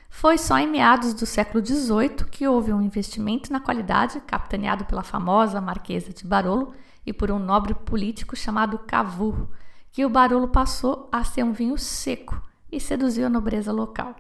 Foi 0.10 0.38
só 0.38 0.58
em 0.58 0.68
meados 0.68 1.14
do 1.14 1.26
século 1.26 1.66
XVIII 1.66 2.26
que 2.30 2.48
houve 2.48 2.74
um 2.74 2.82
investimento 2.82 3.54
na 3.54 3.60
qualidade, 3.60 4.20
capitaneado 4.22 4.84
pela 4.86 5.04
famosa 5.04 5.62
Marquesa 5.62 6.12
de 6.12 6.26
Barolo, 6.26 6.74
e 7.06 7.14
por 7.14 7.32
um 7.32 7.40
nobre 7.40 7.74
político 7.74 8.36
chamado 8.36 8.78
Cavour, 8.80 9.48
que 9.92 10.06
o 10.06 10.10
Barolo 10.10 10.48
passou 10.48 11.10
a 11.12 11.24
ser 11.24 11.44
um 11.44 11.54
vinho 11.54 11.78
seco 11.78 12.42
e 12.72 12.80
seduziu 12.80 13.26
a 13.26 13.30
nobreza 13.30 13.72
local. 13.72 14.16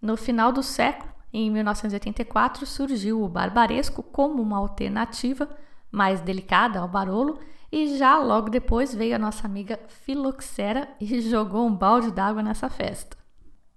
No 0.00 0.16
final 0.16 0.52
do 0.52 0.62
século, 0.62 1.10
em 1.32 1.50
1984, 1.50 2.64
surgiu 2.64 3.22
o 3.22 3.28
Barbaresco 3.28 4.02
como 4.02 4.40
uma 4.40 4.58
alternativa 4.58 5.48
mais 5.90 6.20
delicada 6.20 6.78
ao 6.78 6.88
Barolo 6.88 7.38
e 7.70 7.98
já 7.98 8.18
logo 8.18 8.48
depois 8.48 8.94
veio 8.94 9.16
a 9.16 9.18
nossa 9.18 9.46
amiga 9.46 9.78
Filoxera 9.88 10.88
e 11.00 11.20
jogou 11.20 11.66
um 11.66 11.74
balde 11.74 12.10
d'água 12.10 12.42
nessa 12.42 12.70
festa. 12.70 13.17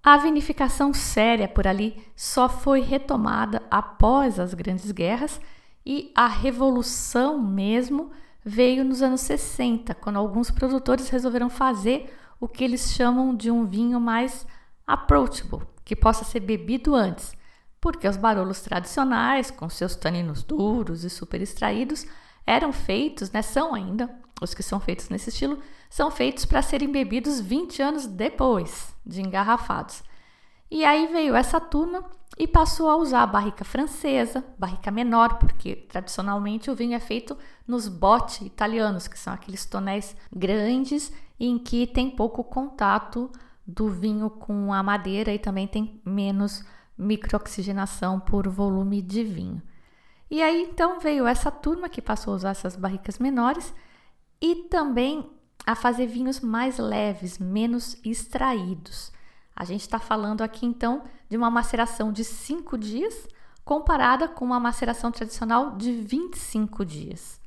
A 0.04 0.16
vinificação 0.16 0.92
séria 0.92 1.46
por 1.46 1.64
ali 1.64 2.04
só 2.16 2.48
foi 2.48 2.80
retomada 2.80 3.62
após 3.70 4.40
as 4.40 4.52
grandes 4.52 4.90
guerras 4.90 5.40
e 5.86 6.10
a 6.12 6.26
revolução 6.26 7.40
mesmo 7.40 8.10
veio 8.44 8.84
nos 8.84 9.00
anos 9.00 9.20
60, 9.20 9.94
quando 9.94 10.16
alguns 10.16 10.50
produtores 10.50 11.08
resolveram 11.08 11.48
fazer 11.48 12.12
o 12.40 12.48
que 12.48 12.64
eles 12.64 12.92
chamam 12.92 13.32
de 13.32 13.48
um 13.48 13.64
vinho 13.64 14.00
mais 14.00 14.44
approachable, 14.84 15.62
que 15.84 15.94
possa 15.94 16.24
ser 16.24 16.40
bebido 16.40 16.96
antes, 16.96 17.32
porque 17.80 18.08
os 18.08 18.16
barolos 18.16 18.60
tradicionais, 18.60 19.52
com 19.52 19.68
seus 19.68 19.94
taninos 19.94 20.42
duros 20.42 21.04
e 21.04 21.10
super 21.10 21.40
extraídos, 21.40 22.04
eram 22.46 22.72
feitos, 22.72 23.30
né, 23.30 23.42
são 23.42 23.74
ainda, 23.74 24.10
os 24.40 24.54
que 24.54 24.62
são 24.62 24.80
feitos 24.80 25.08
nesse 25.08 25.30
estilo, 25.30 25.58
são 25.88 26.10
feitos 26.10 26.44
para 26.44 26.62
serem 26.62 26.90
bebidos 26.90 27.40
20 27.40 27.82
anos 27.82 28.06
depois 28.06 28.94
de 29.04 29.20
engarrafados. 29.20 30.02
E 30.70 30.84
aí 30.84 31.06
veio 31.06 31.34
essa 31.34 31.60
turma 31.60 32.02
e 32.38 32.48
passou 32.48 32.88
a 32.88 32.96
usar 32.96 33.22
a 33.22 33.26
barrica 33.26 33.64
francesa, 33.64 34.42
barrica 34.58 34.90
menor, 34.90 35.38
porque 35.38 35.76
tradicionalmente 35.76 36.70
o 36.70 36.74
vinho 36.74 36.94
é 36.94 37.00
feito 37.00 37.36
nos 37.68 37.88
botti 37.88 38.46
italianos, 38.46 39.06
que 39.06 39.18
são 39.18 39.34
aqueles 39.34 39.66
tonéis 39.66 40.16
grandes 40.34 41.12
em 41.38 41.58
que 41.58 41.86
tem 41.86 42.10
pouco 42.10 42.42
contato 42.42 43.30
do 43.66 43.88
vinho 43.90 44.30
com 44.30 44.72
a 44.72 44.82
madeira 44.82 45.32
e 45.32 45.38
também 45.38 45.66
tem 45.66 46.00
menos 46.04 46.64
microoxigenação 46.96 48.18
por 48.18 48.48
volume 48.48 49.02
de 49.02 49.22
vinho. 49.22 49.62
E 50.32 50.42
aí 50.42 50.62
então 50.62 50.98
veio 50.98 51.26
essa 51.26 51.50
turma 51.50 51.90
que 51.90 52.00
passou 52.00 52.32
a 52.32 52.36
usar 52.36 52.50
essas 52.52 52.74
barricas 52.74 53.18
menores 53.18 53.74
e 54.40 54.54
também 54.70 55.30
a 55.66 55.74
fazer 55.74 56.06
vinhos 56.06 56.40
mais 56.40 56.78
leves, 56.78 57.38
menos 57.38 58.00
extraídos. 58.02 59.12
A 59.54 59.62
gente 59.66 59.82
está 59.82 59.98
falando 59.98 60.40
aqui 60.40 60.64
então 60.64 61.04
de 61.28 61.36
uma 61.36 61.50
maceração 61.50 62.10
de 62.10 62.24
5 62.24 62.78
dias 62.78 63.28
comparada 63.62 64.26
com 64.26 64.46
uma 64.46 64.58
maceração 64.58 65.12
tradicional 65.12 65.76
de 65.76 65.92
25 65.92 66.82
dias. 66.82 67.38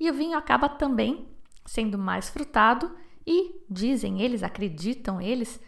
E 0.00 0.10
o 0.10 0.14
vinho 0.14 0.38
acaba 0.38 0.70
também 0.70 1.28
sendo 1.66 1.98
mais 1.98 2.30
frutado 2.30 2.96
e 3.26 3.62
dizem 3.68 4.22
eles, 4.22 4.42
acreditam 4.42 5.20
eles, 5.20 5.60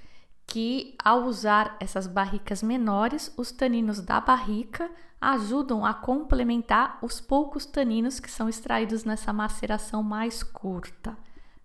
que 0.46 0.94
ao 1.02 1.24
usar 1.24 1.76
essas 1.80 2.06
barricas 2.06 2.62
menores, 2.62 3.32
os 3.36 3.50
taninos 3.50 4.00
da 4.00 4.20
barrica 4.20 4.90
ajudam 5.20 5.84
a 5.86 5.94
complementar 5.94 6.98
os 7.00 7.20
poucos 7.20 7.64
taninos 7.64 8.18
que 8.18 8.30
são 8.30 8.48
extraídos 8.48 9.04
nessa 9.04 9.32
maceração 9.32 10.02
mais 10.02 10.42
curta. 10.42 11.16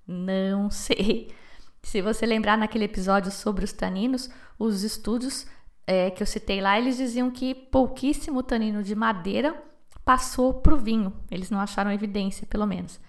Não 0.07 0.69
sei. 0.71 1.33
Se 1.81 2.01
você 2.01 2.25
lembrar 2.25 2.57
naquele 2.57 2.85
episódio 2.85 3.31
sobre 3.31 3.65
os 3.65 3.73
taninos, 3.73 4.29
os 4.59 4.83
estudos 4.83 5.47
é, 5.85 6.11
que 6.11 6.21
eu 6.21 6.27
citei 6.27 6.61
lá, 6.61 6.77
eles 6.77 6.97
diziam 6.97 7.31
que 7.31 7.55
pouquíssimo 7.55 8.43
tanino 8.43 8.83
de 8.83 8.93
madeira 8.93 9.55
passou 10.03 10.53
para 10.55 10.73
o 10.73 10.77
vinho. 10.77 11.13
Eles 11.31 11.49
não 11.49 11.59
acharam 11.59 11.91
evidência, 11.91 12.45
pelo 12.45 12.67
menos. 12.67 12.99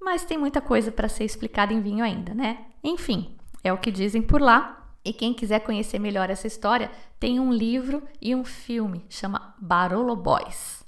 Mas 0.00 0.24
tem 0.24 0.38
muita 0.38 0.60
coisa 0.60 0.90
para 0.90 1.08
ser 1.08 1.24
explicada 1.24 1.72
em 1.72 1.80
vinho 1.80 2.04
ainda, 2.04 2.34
né? 2.34 2.66
Enfim, 2.82 3.35
é 3.66 3.72
o 3.72 3.78
que 3.78 3.90
dizem 3.90 4.22
por 4.22 4.40
lá. 4.40 4.72
E 5.04 5.12
quem 5.12 5.32
quiser 5.32 5.60
conhecer 5.60 5.98
melhor 5.98 6.30
essa 6.30 6.46
história, 6.46 6.90
tem 7.20 7.38
um 7.38 7.52
livro 7.52 8.02
e 8.20 8.34
um 8.34 8.44
filme, 8.44 9.06
chama 9.08 9.54
Barolo 9.58 10.16
Boys. 10.16 10.84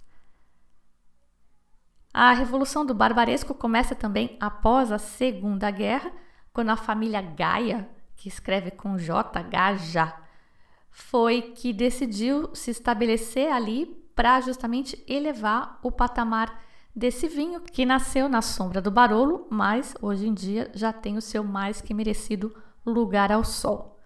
A 2.13 2.33
Revolução 2.33 2.85
do 2.85 2.95
Barbaresco 2.95 3.55
começa 3.55 3.95
também 3.95 4.37
após 4.41 4.91
a 4.91 4.99
Segunda 4.99 5.71
Guerra, 5.71 6.11
quando 6.53 6.71
a 6.71 6.77
família 6.77 7.21
Gaia, 7.23 7.89
que 8.17 8.29
escreve 8.29 8.73
com 8.73 8.99
J, 8.99 9.41
Gaja, 9.45 10.13
foi 10.91 11.43
que 11.43 11.73
decidiu 11.73 12.53
se 12.57 12.73
estabelecer 12.73 13.53
ali 13.53 13.87
para 14.17 14.41
justamente 14.41 15.01
elevar 15.07 15.79
o 15.81 15.93
patamar 15.93 16.61
desse 16.95 17.29
vinho 17.29 17.61
que 17.61 17.87
nasceu 17.87 18.29
na 18.29 18.43
sombra 18.43 18.83
do 18.83 18.91
Barolo, 18.91 19.47
mas 19.49 19.95
hoje 20.03 20.27
em 20.27 20.35
dia 20.35 20.73
já 20.75 20.93
tem 20.93 21.17
o 21.17 21.23
seu 21.23 21.45
mais 21.45 21.81
que 21.81 21.95
merecido 21.95 22.53
lugar 22.89 23.31
ao 23.31 23.45
sol. 23.45 23.99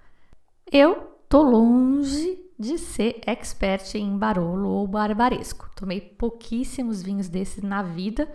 Eu 0.71 1.17
tô 1.29 1.43
longe 1.43 2.41
de 2.59 2.79
ser 2.79 3.21
expert 3.27 3.95
em 3.95 4.17
Barolo 4.17 4.69
ou 4.69 4.87
Barbaresco. 4.87 5.71
Tomei 5.75 6.01
pouquíssimos 6.01 7.03
vinhos 7.03 7.29
desses 7.29 7.63
na 7.63 7.83
vida 7.83 8.29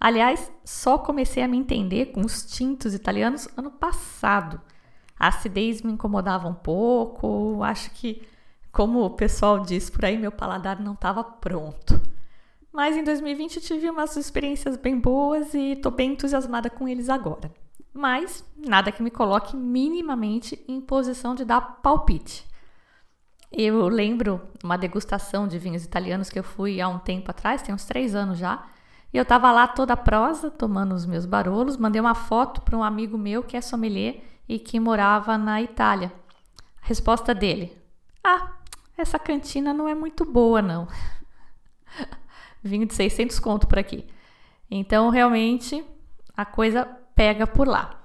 Aliás, 0.00 0.52
só 0.64 0.96
comecei 0.96 1.42
a 1.42 1.48
me 1.48 1.58
entender 1.58 2.06
com 2.06 2.20
os 2.20 2.44
tintos 2.44 2.94
italianos 2.94 3.48
ano 3.56 3.70
passado. 3.70 4.60
A 5.18 5.28
acidez 5.28 5.82
me 5.82 5.92
incomodava 5.92 6.46
um 6.46 6.54
pouco, 6.54 7.62
acho 7.64 7.90
que, 7.90 8.22
como 8.70 9.00
o 9.00 9.10
pessoal 9.10 9.58
diz 9.58 9.90
por 9.90 10.04
aí, 10.04 10.16
meu 10.16 10.30
paladar 10.30 10.80
não 10.80 10.92
estava 10.92 11.24
pronto. 11.24 12.00
Mas 12.72 12.96
em 12.96 13.02
2020 13.02 13.60
tive 13.60 13.90
umas 13.90 14.16
experiências 14.16 14.76
bem 14.76 15.00
boas 15.00 15.52
e 15.52 15.72
estou 15.72 15.90
bem 15.90 16.12
entusiasmada 16.12 16.70
com 16.70 16.86
eles 16.86 17.08
agora. 17.08 17.52
Mas 17.98 18.48
nada 18.56 18.92
que 18.92 19.02
me 19.02 19.10
coloque 19.10 19.56
minimamente 19.56 20.64
em 20.68 20.80
posição 20.80 21.34
de 21.34 21.44
dar 21.44 21.60
palpite. 21.60 22.46
Eu 23.50 23.88
lembro 23.88 24.40
uma 24.62 24.78
degustação 24.78 25.48
de 25.48 25.58
vinhos 25.58 25.84
italianos 25.84 26.30
que 26.30 26.38
eu 26.38 26.44
fui 26.44 26.80
há 26.80 26.86
um 26.86 27.00
tempo 27.00 27.28
atrás, 27.28 27.60
tem 27.60 27.74
uns 27.74 27.86
três 27.86 28.14
anos 28.14 28.38
já, 28.38 28.64
e 29.12 29.16
eu 29.16 29.22
estava 29.22 29.50
lá 29.50 29.66
toda 29.66 29.96
prosa, 29.96 30.48
tomando 30.48 30.94
os 30.94 31.06
meus 31.06 31.26
barolos, 31.26 31.76
mandei 31.76 32.00
uma 32.00 32.14
foto 32.14 32.60
para 32.60 32.76
um 32.76 32.84
amigo 32.84 33.18
meu 33.18 33.42
que 33.42 33.56
é 33.56 33.60
sommelier 33.60 34.22
e 34.48 34.60
que 34.60 34.78
morava 34.78 35.36
na 35.36 35.60
Itália. 35.60 36.12
Resposta 36.80 37.34
dele: 37.34 37.76
Ah, 38.22 38.52
essa 38.96 39.18
cantina 39.18 39.74
não 39.74 39.88
é 39.88 39.94
muito 39.96 40.24
boa, 40.24 40.62
não. 40.62 40.86
Vinho 42.62 42.86
de 42.86 42.94
600 42.94 43.40
conto 43.40 43.66
por 43.66 43.76
aqui. 43.80 44.06
Então, 44.70 45.10
realmente, 45.10 45.84
a 46.36 46.44
coisa 46.44 46.97
pega 47.18 47.48
por 47.48 47.66
lá. 47.66 48.00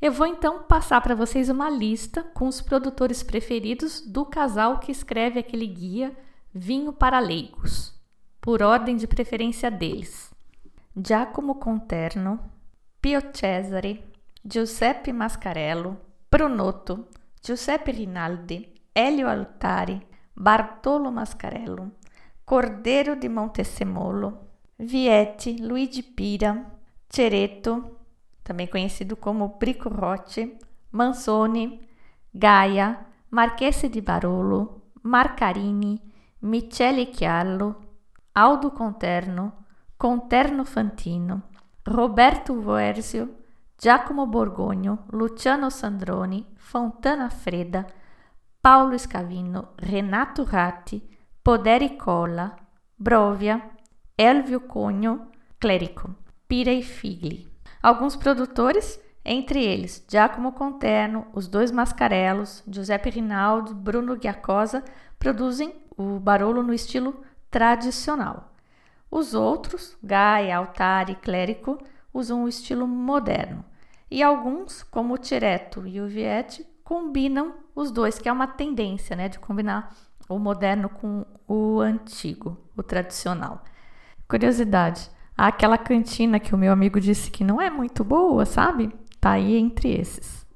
Eu 0.00 0.12
vou 0.12 0.24
então 0.24 0.62
passar 0.62 1.00
para 1.00 1.16
vocês 1.16 1.48
uma 1.48 1.68
lista 1.68 2.22
com 2.22 2.46
os 2.46 2.60
produtores 2.60 3.20
preferidos 3.20 4.00
do 4.00 4.24
casal 4.24 4.78
que 4.78 4.92
escreve 4.92 5.40
aquele 5.40 5.66
guia 5.66 6.16
Vinho 6.54 6.92
para 6.92 7.18
Leigos, 7.18 7.92
por 8.40 8.62
ordem 8.62 8.94
de 8.94 9.08
preferência 9.08 9.68
deles. 9.68 10.32
Giacomo 10.96 11.56
Conterno, 11.56 12.38
Pio 13.00 13.20
Cesare, 13.34 14.04
Giuseppe 14.44 15.12
Mascarello, 15.12 15.98
Brunotto, 16.30 17.08
Giuseppe 17.44 17.90
Rinaldi, 17.90 18.72
Elio 18.94 19.28
Altari, 19.28 20.00
Bartolo 20.32 21.10
Mascarello, 21.10 21.90
Cordeiro 22.44 23.16
di 23.16 23.28
Montesemolo, 23.28 24.50
Vietti, 24.76 25.60
Luigi 25.60 26.04
Pira, 26.04 26.78
Cereto, 27.08 28.01
também 28.42 28.66
conhecido 28.66 29.16
como 29.16 29.56
Bricorote, 29.58 30.58
Manzoni, 30.90 31.88
Gaia, 32.32 33.06
Marchese 33.30 33.88
di 33.88 34.00
Barolo, 34.00 34.90
Marcarini, 35.02 36.00
Michele 36.40 37.06
Chiallo, 37.06 37.80
Aldo 38.32 38.70
Conterno, 38.70 39.64
Conterno 39.96 40.64
Fantino, 40.64 41.42
Roberto 41.84 42.60
Voersio, 42.60 43.36
Giacomo 43.76 44.26
Borgogno, 44.26 45.06
Luciano 45.10 45.70
Sandroni, 45.70 46.52
Fontana 46.56 47.28
Freda, 47.30 47.84
Paolo 48.60 48.96
Scavino, 48.96 49.72
Renato 49.76 50.44
Ratti, 50.44 51.00
Poderi 51.40 51.96
Colla, 51.96 52.54
Brovia, 52.94 53.74
Elvio 54.14 54.66
Cogno, 54.66 55.30
Clerico, 55.58 56.14
Pirei 56.46 56.82
Figli. 56.82 57.51
Alguns 57.82 58.14
produtores, 58.14 59.00
entre 59.24 59.64
eles 59.64 60.04
Giacomo 60.08 60.52
Conterno, 60.52 61.26
os 61.32 61.48
dois 61.48 61.72
Mascarelos, 61.72 62.62
Giuseppe 62.68 63.10
Rinaldi, 63.10 63.74
Bruno 63.74 64.16
Giacosa, 64.20 64.84
produzem 65.18 65.74
o 65.96 66.20
Barolo 66.20 66.62
no 66.62 66.72
estilo 66.72 67.22
tradicional. 67.50 68.52
Os 69.10 69.34
outros, 69.34 69.96
Gaia, 70.02 70.56
Altari 70.56 71.12
e 71.12 71.16
Clérico, 71.16 71.76
usam 72.14 72.44
o 72.44 72.48
estilo 72.48 72.86
moderno. 72.86 73.64
E 74.10 74.22
alguns, 74.22 74.82
como 74.82 75.14
o 75.14 75.18
Tireto 75.18 75.86
e 75.86 76.00
o 76.00 76.08
combinam 76.84 77.54
os 77.74 77.90
dois, 77.90 78.18
que 78.18 78.28
é 78.28 78.32
uma 78.32 78.46
tendência 78.46 79.16
né, 79.16 79.28
de 79.28 79.38
combinar 79.38 79.94
o 80.28 80.38
moderno 80.38 80.88
com 80.88 81.24
o 81.48 81.80
antigo, 81.80 82.58
o 82.76 82.82
tradicional. 82.82 83.64
Curiosidade: 84.28 85.10
aquela 85.48 85.76
cantina 85.76 86.38
que 86.38 86.54
o 86.54 86.58
meu 86.58 86.72
amigo 86.72 87.00
disse 87.00 87.30
que 87.30 87.42
não 87.42 87.60
é 87.60 87.68
muito 87.68 88.04
boa, 88.04 88.46
sabe? 88.46 88.94
Tá 89.20 89.32
aí 89.32 89.56
entre 89.56 89.92
esses. 89.92 90.46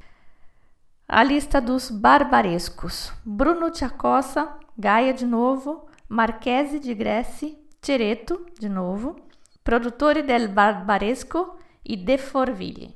A 1.09 1.25
lista 1.25 1.61
dos 1.61 1.91
barbarescos: 1.91 3.13
Bruno 3.25 3.71
Tiacossa, 3.71 4.49
Gaia 4.79 5.13
de 5.13 5.27
novo, 5.27 5.87
Marchese 6.09 6.79
de 6.79 6.95
Gresse, 6.95 7.59
Tireto 7.83 8.47
de 8.61 8.69
novo, 8.69 9.17
Produtore 9.65 10.23
del 10.23 10.49
Barbaresco 10.49 11.57
e 11.85 11.97
De 11.97 12.17
Forville. 12.17 12.95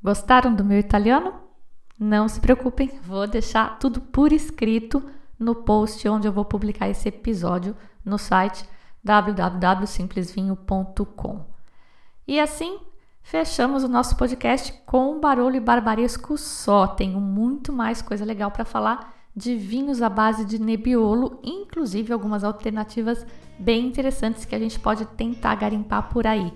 Gostaram 0.00 0.54
do 0.54 0.64
meu 0.64 0.78
italiano? 0.78 1.34
Não 1.98 2.28
se 2.28 2.40
preocupem, 2.40 2.90
vou 3.02 3.26
deixar 3.26 3.78
tudo 3.78 4.00
por 4.00 4.32
escrito 4.32 5.02
no 5.38 5.54
post 5.54 6.08
onde 6.08 6.28
eu 6.28 6.32
vou 6.32 6.44
publicar 6.44 6.88
esse 6.88 7.08
episódio 7.08 7.76
no 8.04 8.18
site 8.18 8.64
www.simplesvinho.com. 9.02 11.44
E 12.26 12.38
assim, 12.38 12.78
fechamos 13.22 13.82
o 13.82 13.88
nosso 13.88 14.16
podcast 14.16 14.72
com 14.86 15.16
um 15.16 15.20
barulho 15.20 15.60
barbaresco 15.60 16.38
só. 16.38 16.86
Tenho 16.86 17.20
muito 17.20 17.72
mais 17.72 18.00
coisa 18.00 18.24
legal 18.24 18.50
para 18.50 18.64
falar 18.64 19.12
de 19.34 19.56
vinhos 19.56 20.02
à 20.02 20.08
base 20.08 20.44
de 20.44 20.60
Nebbiolo, 20.60 21.40
inclusive 21.42 22.12
algumas 22.12 22.44
alternativas 22.44 23.26
bem 23.58 23.86
interessantes 23.86 24.44
que 24.44 24.54
a 24.54 24.58
gente 24.58 24.78
pode 24.78 25.06
tentar 25.06 25.54
garimpar 25.54 26.10
por 26.10 26.26
aí. 26.26 26.52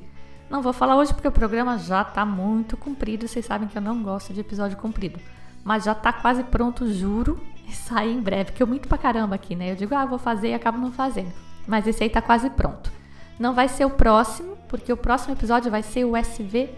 Não 0.48 0.62
vou 0.62 0.72
falar 0.72 0.96
hoje 0.96 1.12
porque 1.12 1.26
o 1.26 1.32
programa 1.32 1.78
já 1.78 2.02
está 2.02 2.24
muito 2.24 2.76
comprido, 2.76 3.26
vocês 3.26 3.44
sabem 3.44 3.66
que 3.66 3.76
eu 3.76 3.82
não 3.82 4.02
gosto 4.02 4.32
de 4.32 4.40
episódio 4.40 4.76
comprido, 4.76 5.18
mas 5.64 5.85
já 5.85 5.92
está 5.92 6.12
quase 6.12 6.44
pronto, 6.44 6.92
juro, 6.92 7.40
e 7.66 7.72
sai 7.72 8.12
em 8.12 8.20
breve, 8.20 8.52
que 8.52 8.62
eu 8.62 8.66
minto 8.66 8.87
pra 8.87 8.98
caramba 8.98 9.35
aqui, 9.35 9.56
né? 9.56 9.72
Eu 9.72 9.76
digo, 9.76 9.94
ah, 9.94 10.04
vou 10.04 10.18
fazer 10.18 10.50
e 10.50 10.54
acabo 10.54 10.78
não 10.78 10.92
fazendo 10.92 11.45
mas 11.66 11.87
esse 11.87 12.02
aí 12.02 12.11
tá 12.11 12.22
quase 12.22 12.50
pronto. 12.50 12.90
Não 13.38 13.55
vai 13.55 13.68
ser 13.68 13.85
o 13.85 13.90
próximo, 13.90 14.57
porque 14.68 14.92
o 14.92 14.96
próximo 14.96 15.35
episódio 15.35 15.70
vai 15.70 15.83
ser 15.83 16.05
o 16.05 16.16
SV 16.16 16.70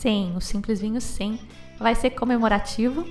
100, 0.00 0.36
o 0.36 0.40
Simples 0.40 0.80
Vinho 0.80 1.00
100. 1.00 1.40
Vai 1.78 1.94
ser 1.94 2.10
comemorativo, 2.10 3.06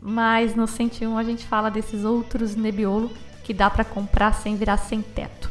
mas 0.00 0.54
no 0.54 0.66
101 0.66 1.16
a 1.16 1.22
gente 1.22 1.46
fala 1.46 1.70
desses 1.70 2.04
outros 2.04 2.54
Nebbiolo 2.54 3.10
que 3.42 3.52
dá 3.52 3.68
para 3.68 3.84
comprar 3.84 4.32
sem 4.32 4.56
virar 4.56 4.76
sem 4.76 5.02
teto. 5.02 5.50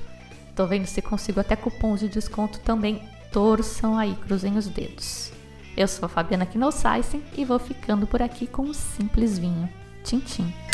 Tô 0.55 0.65
vendo 0.65 0.85
se 0.85 1.01
consigo 1.01 1.39
até 1.39 1.55
cupons 1.55 1.99
de 1.99 2.09
desconto 2.09 2.59
também. 2.59 3.01
Torçam 3.31 3.97
aí, 3.97 4.15
cruzem 4.15 4.57
os 4.57 4.67
dedos. 4.67 5.31
Eu 5.75 5.87
sou 5.87 6.05
a 6.05 6.09
Fabiana 6.09 6.45
Knossaisen 6.45 7.23
e 7.35 7.45
vou 7.45 7.57
ficando 7.57 8.05
por 8.05 8.21
aqui 8.21 8.45
com 8.45 8.63
o 8.63 8.73
Simples 8.73 9.39
Vinho. 9.39 9.69
Tchim, 10.03 10.19
tchim. 10.19 10.70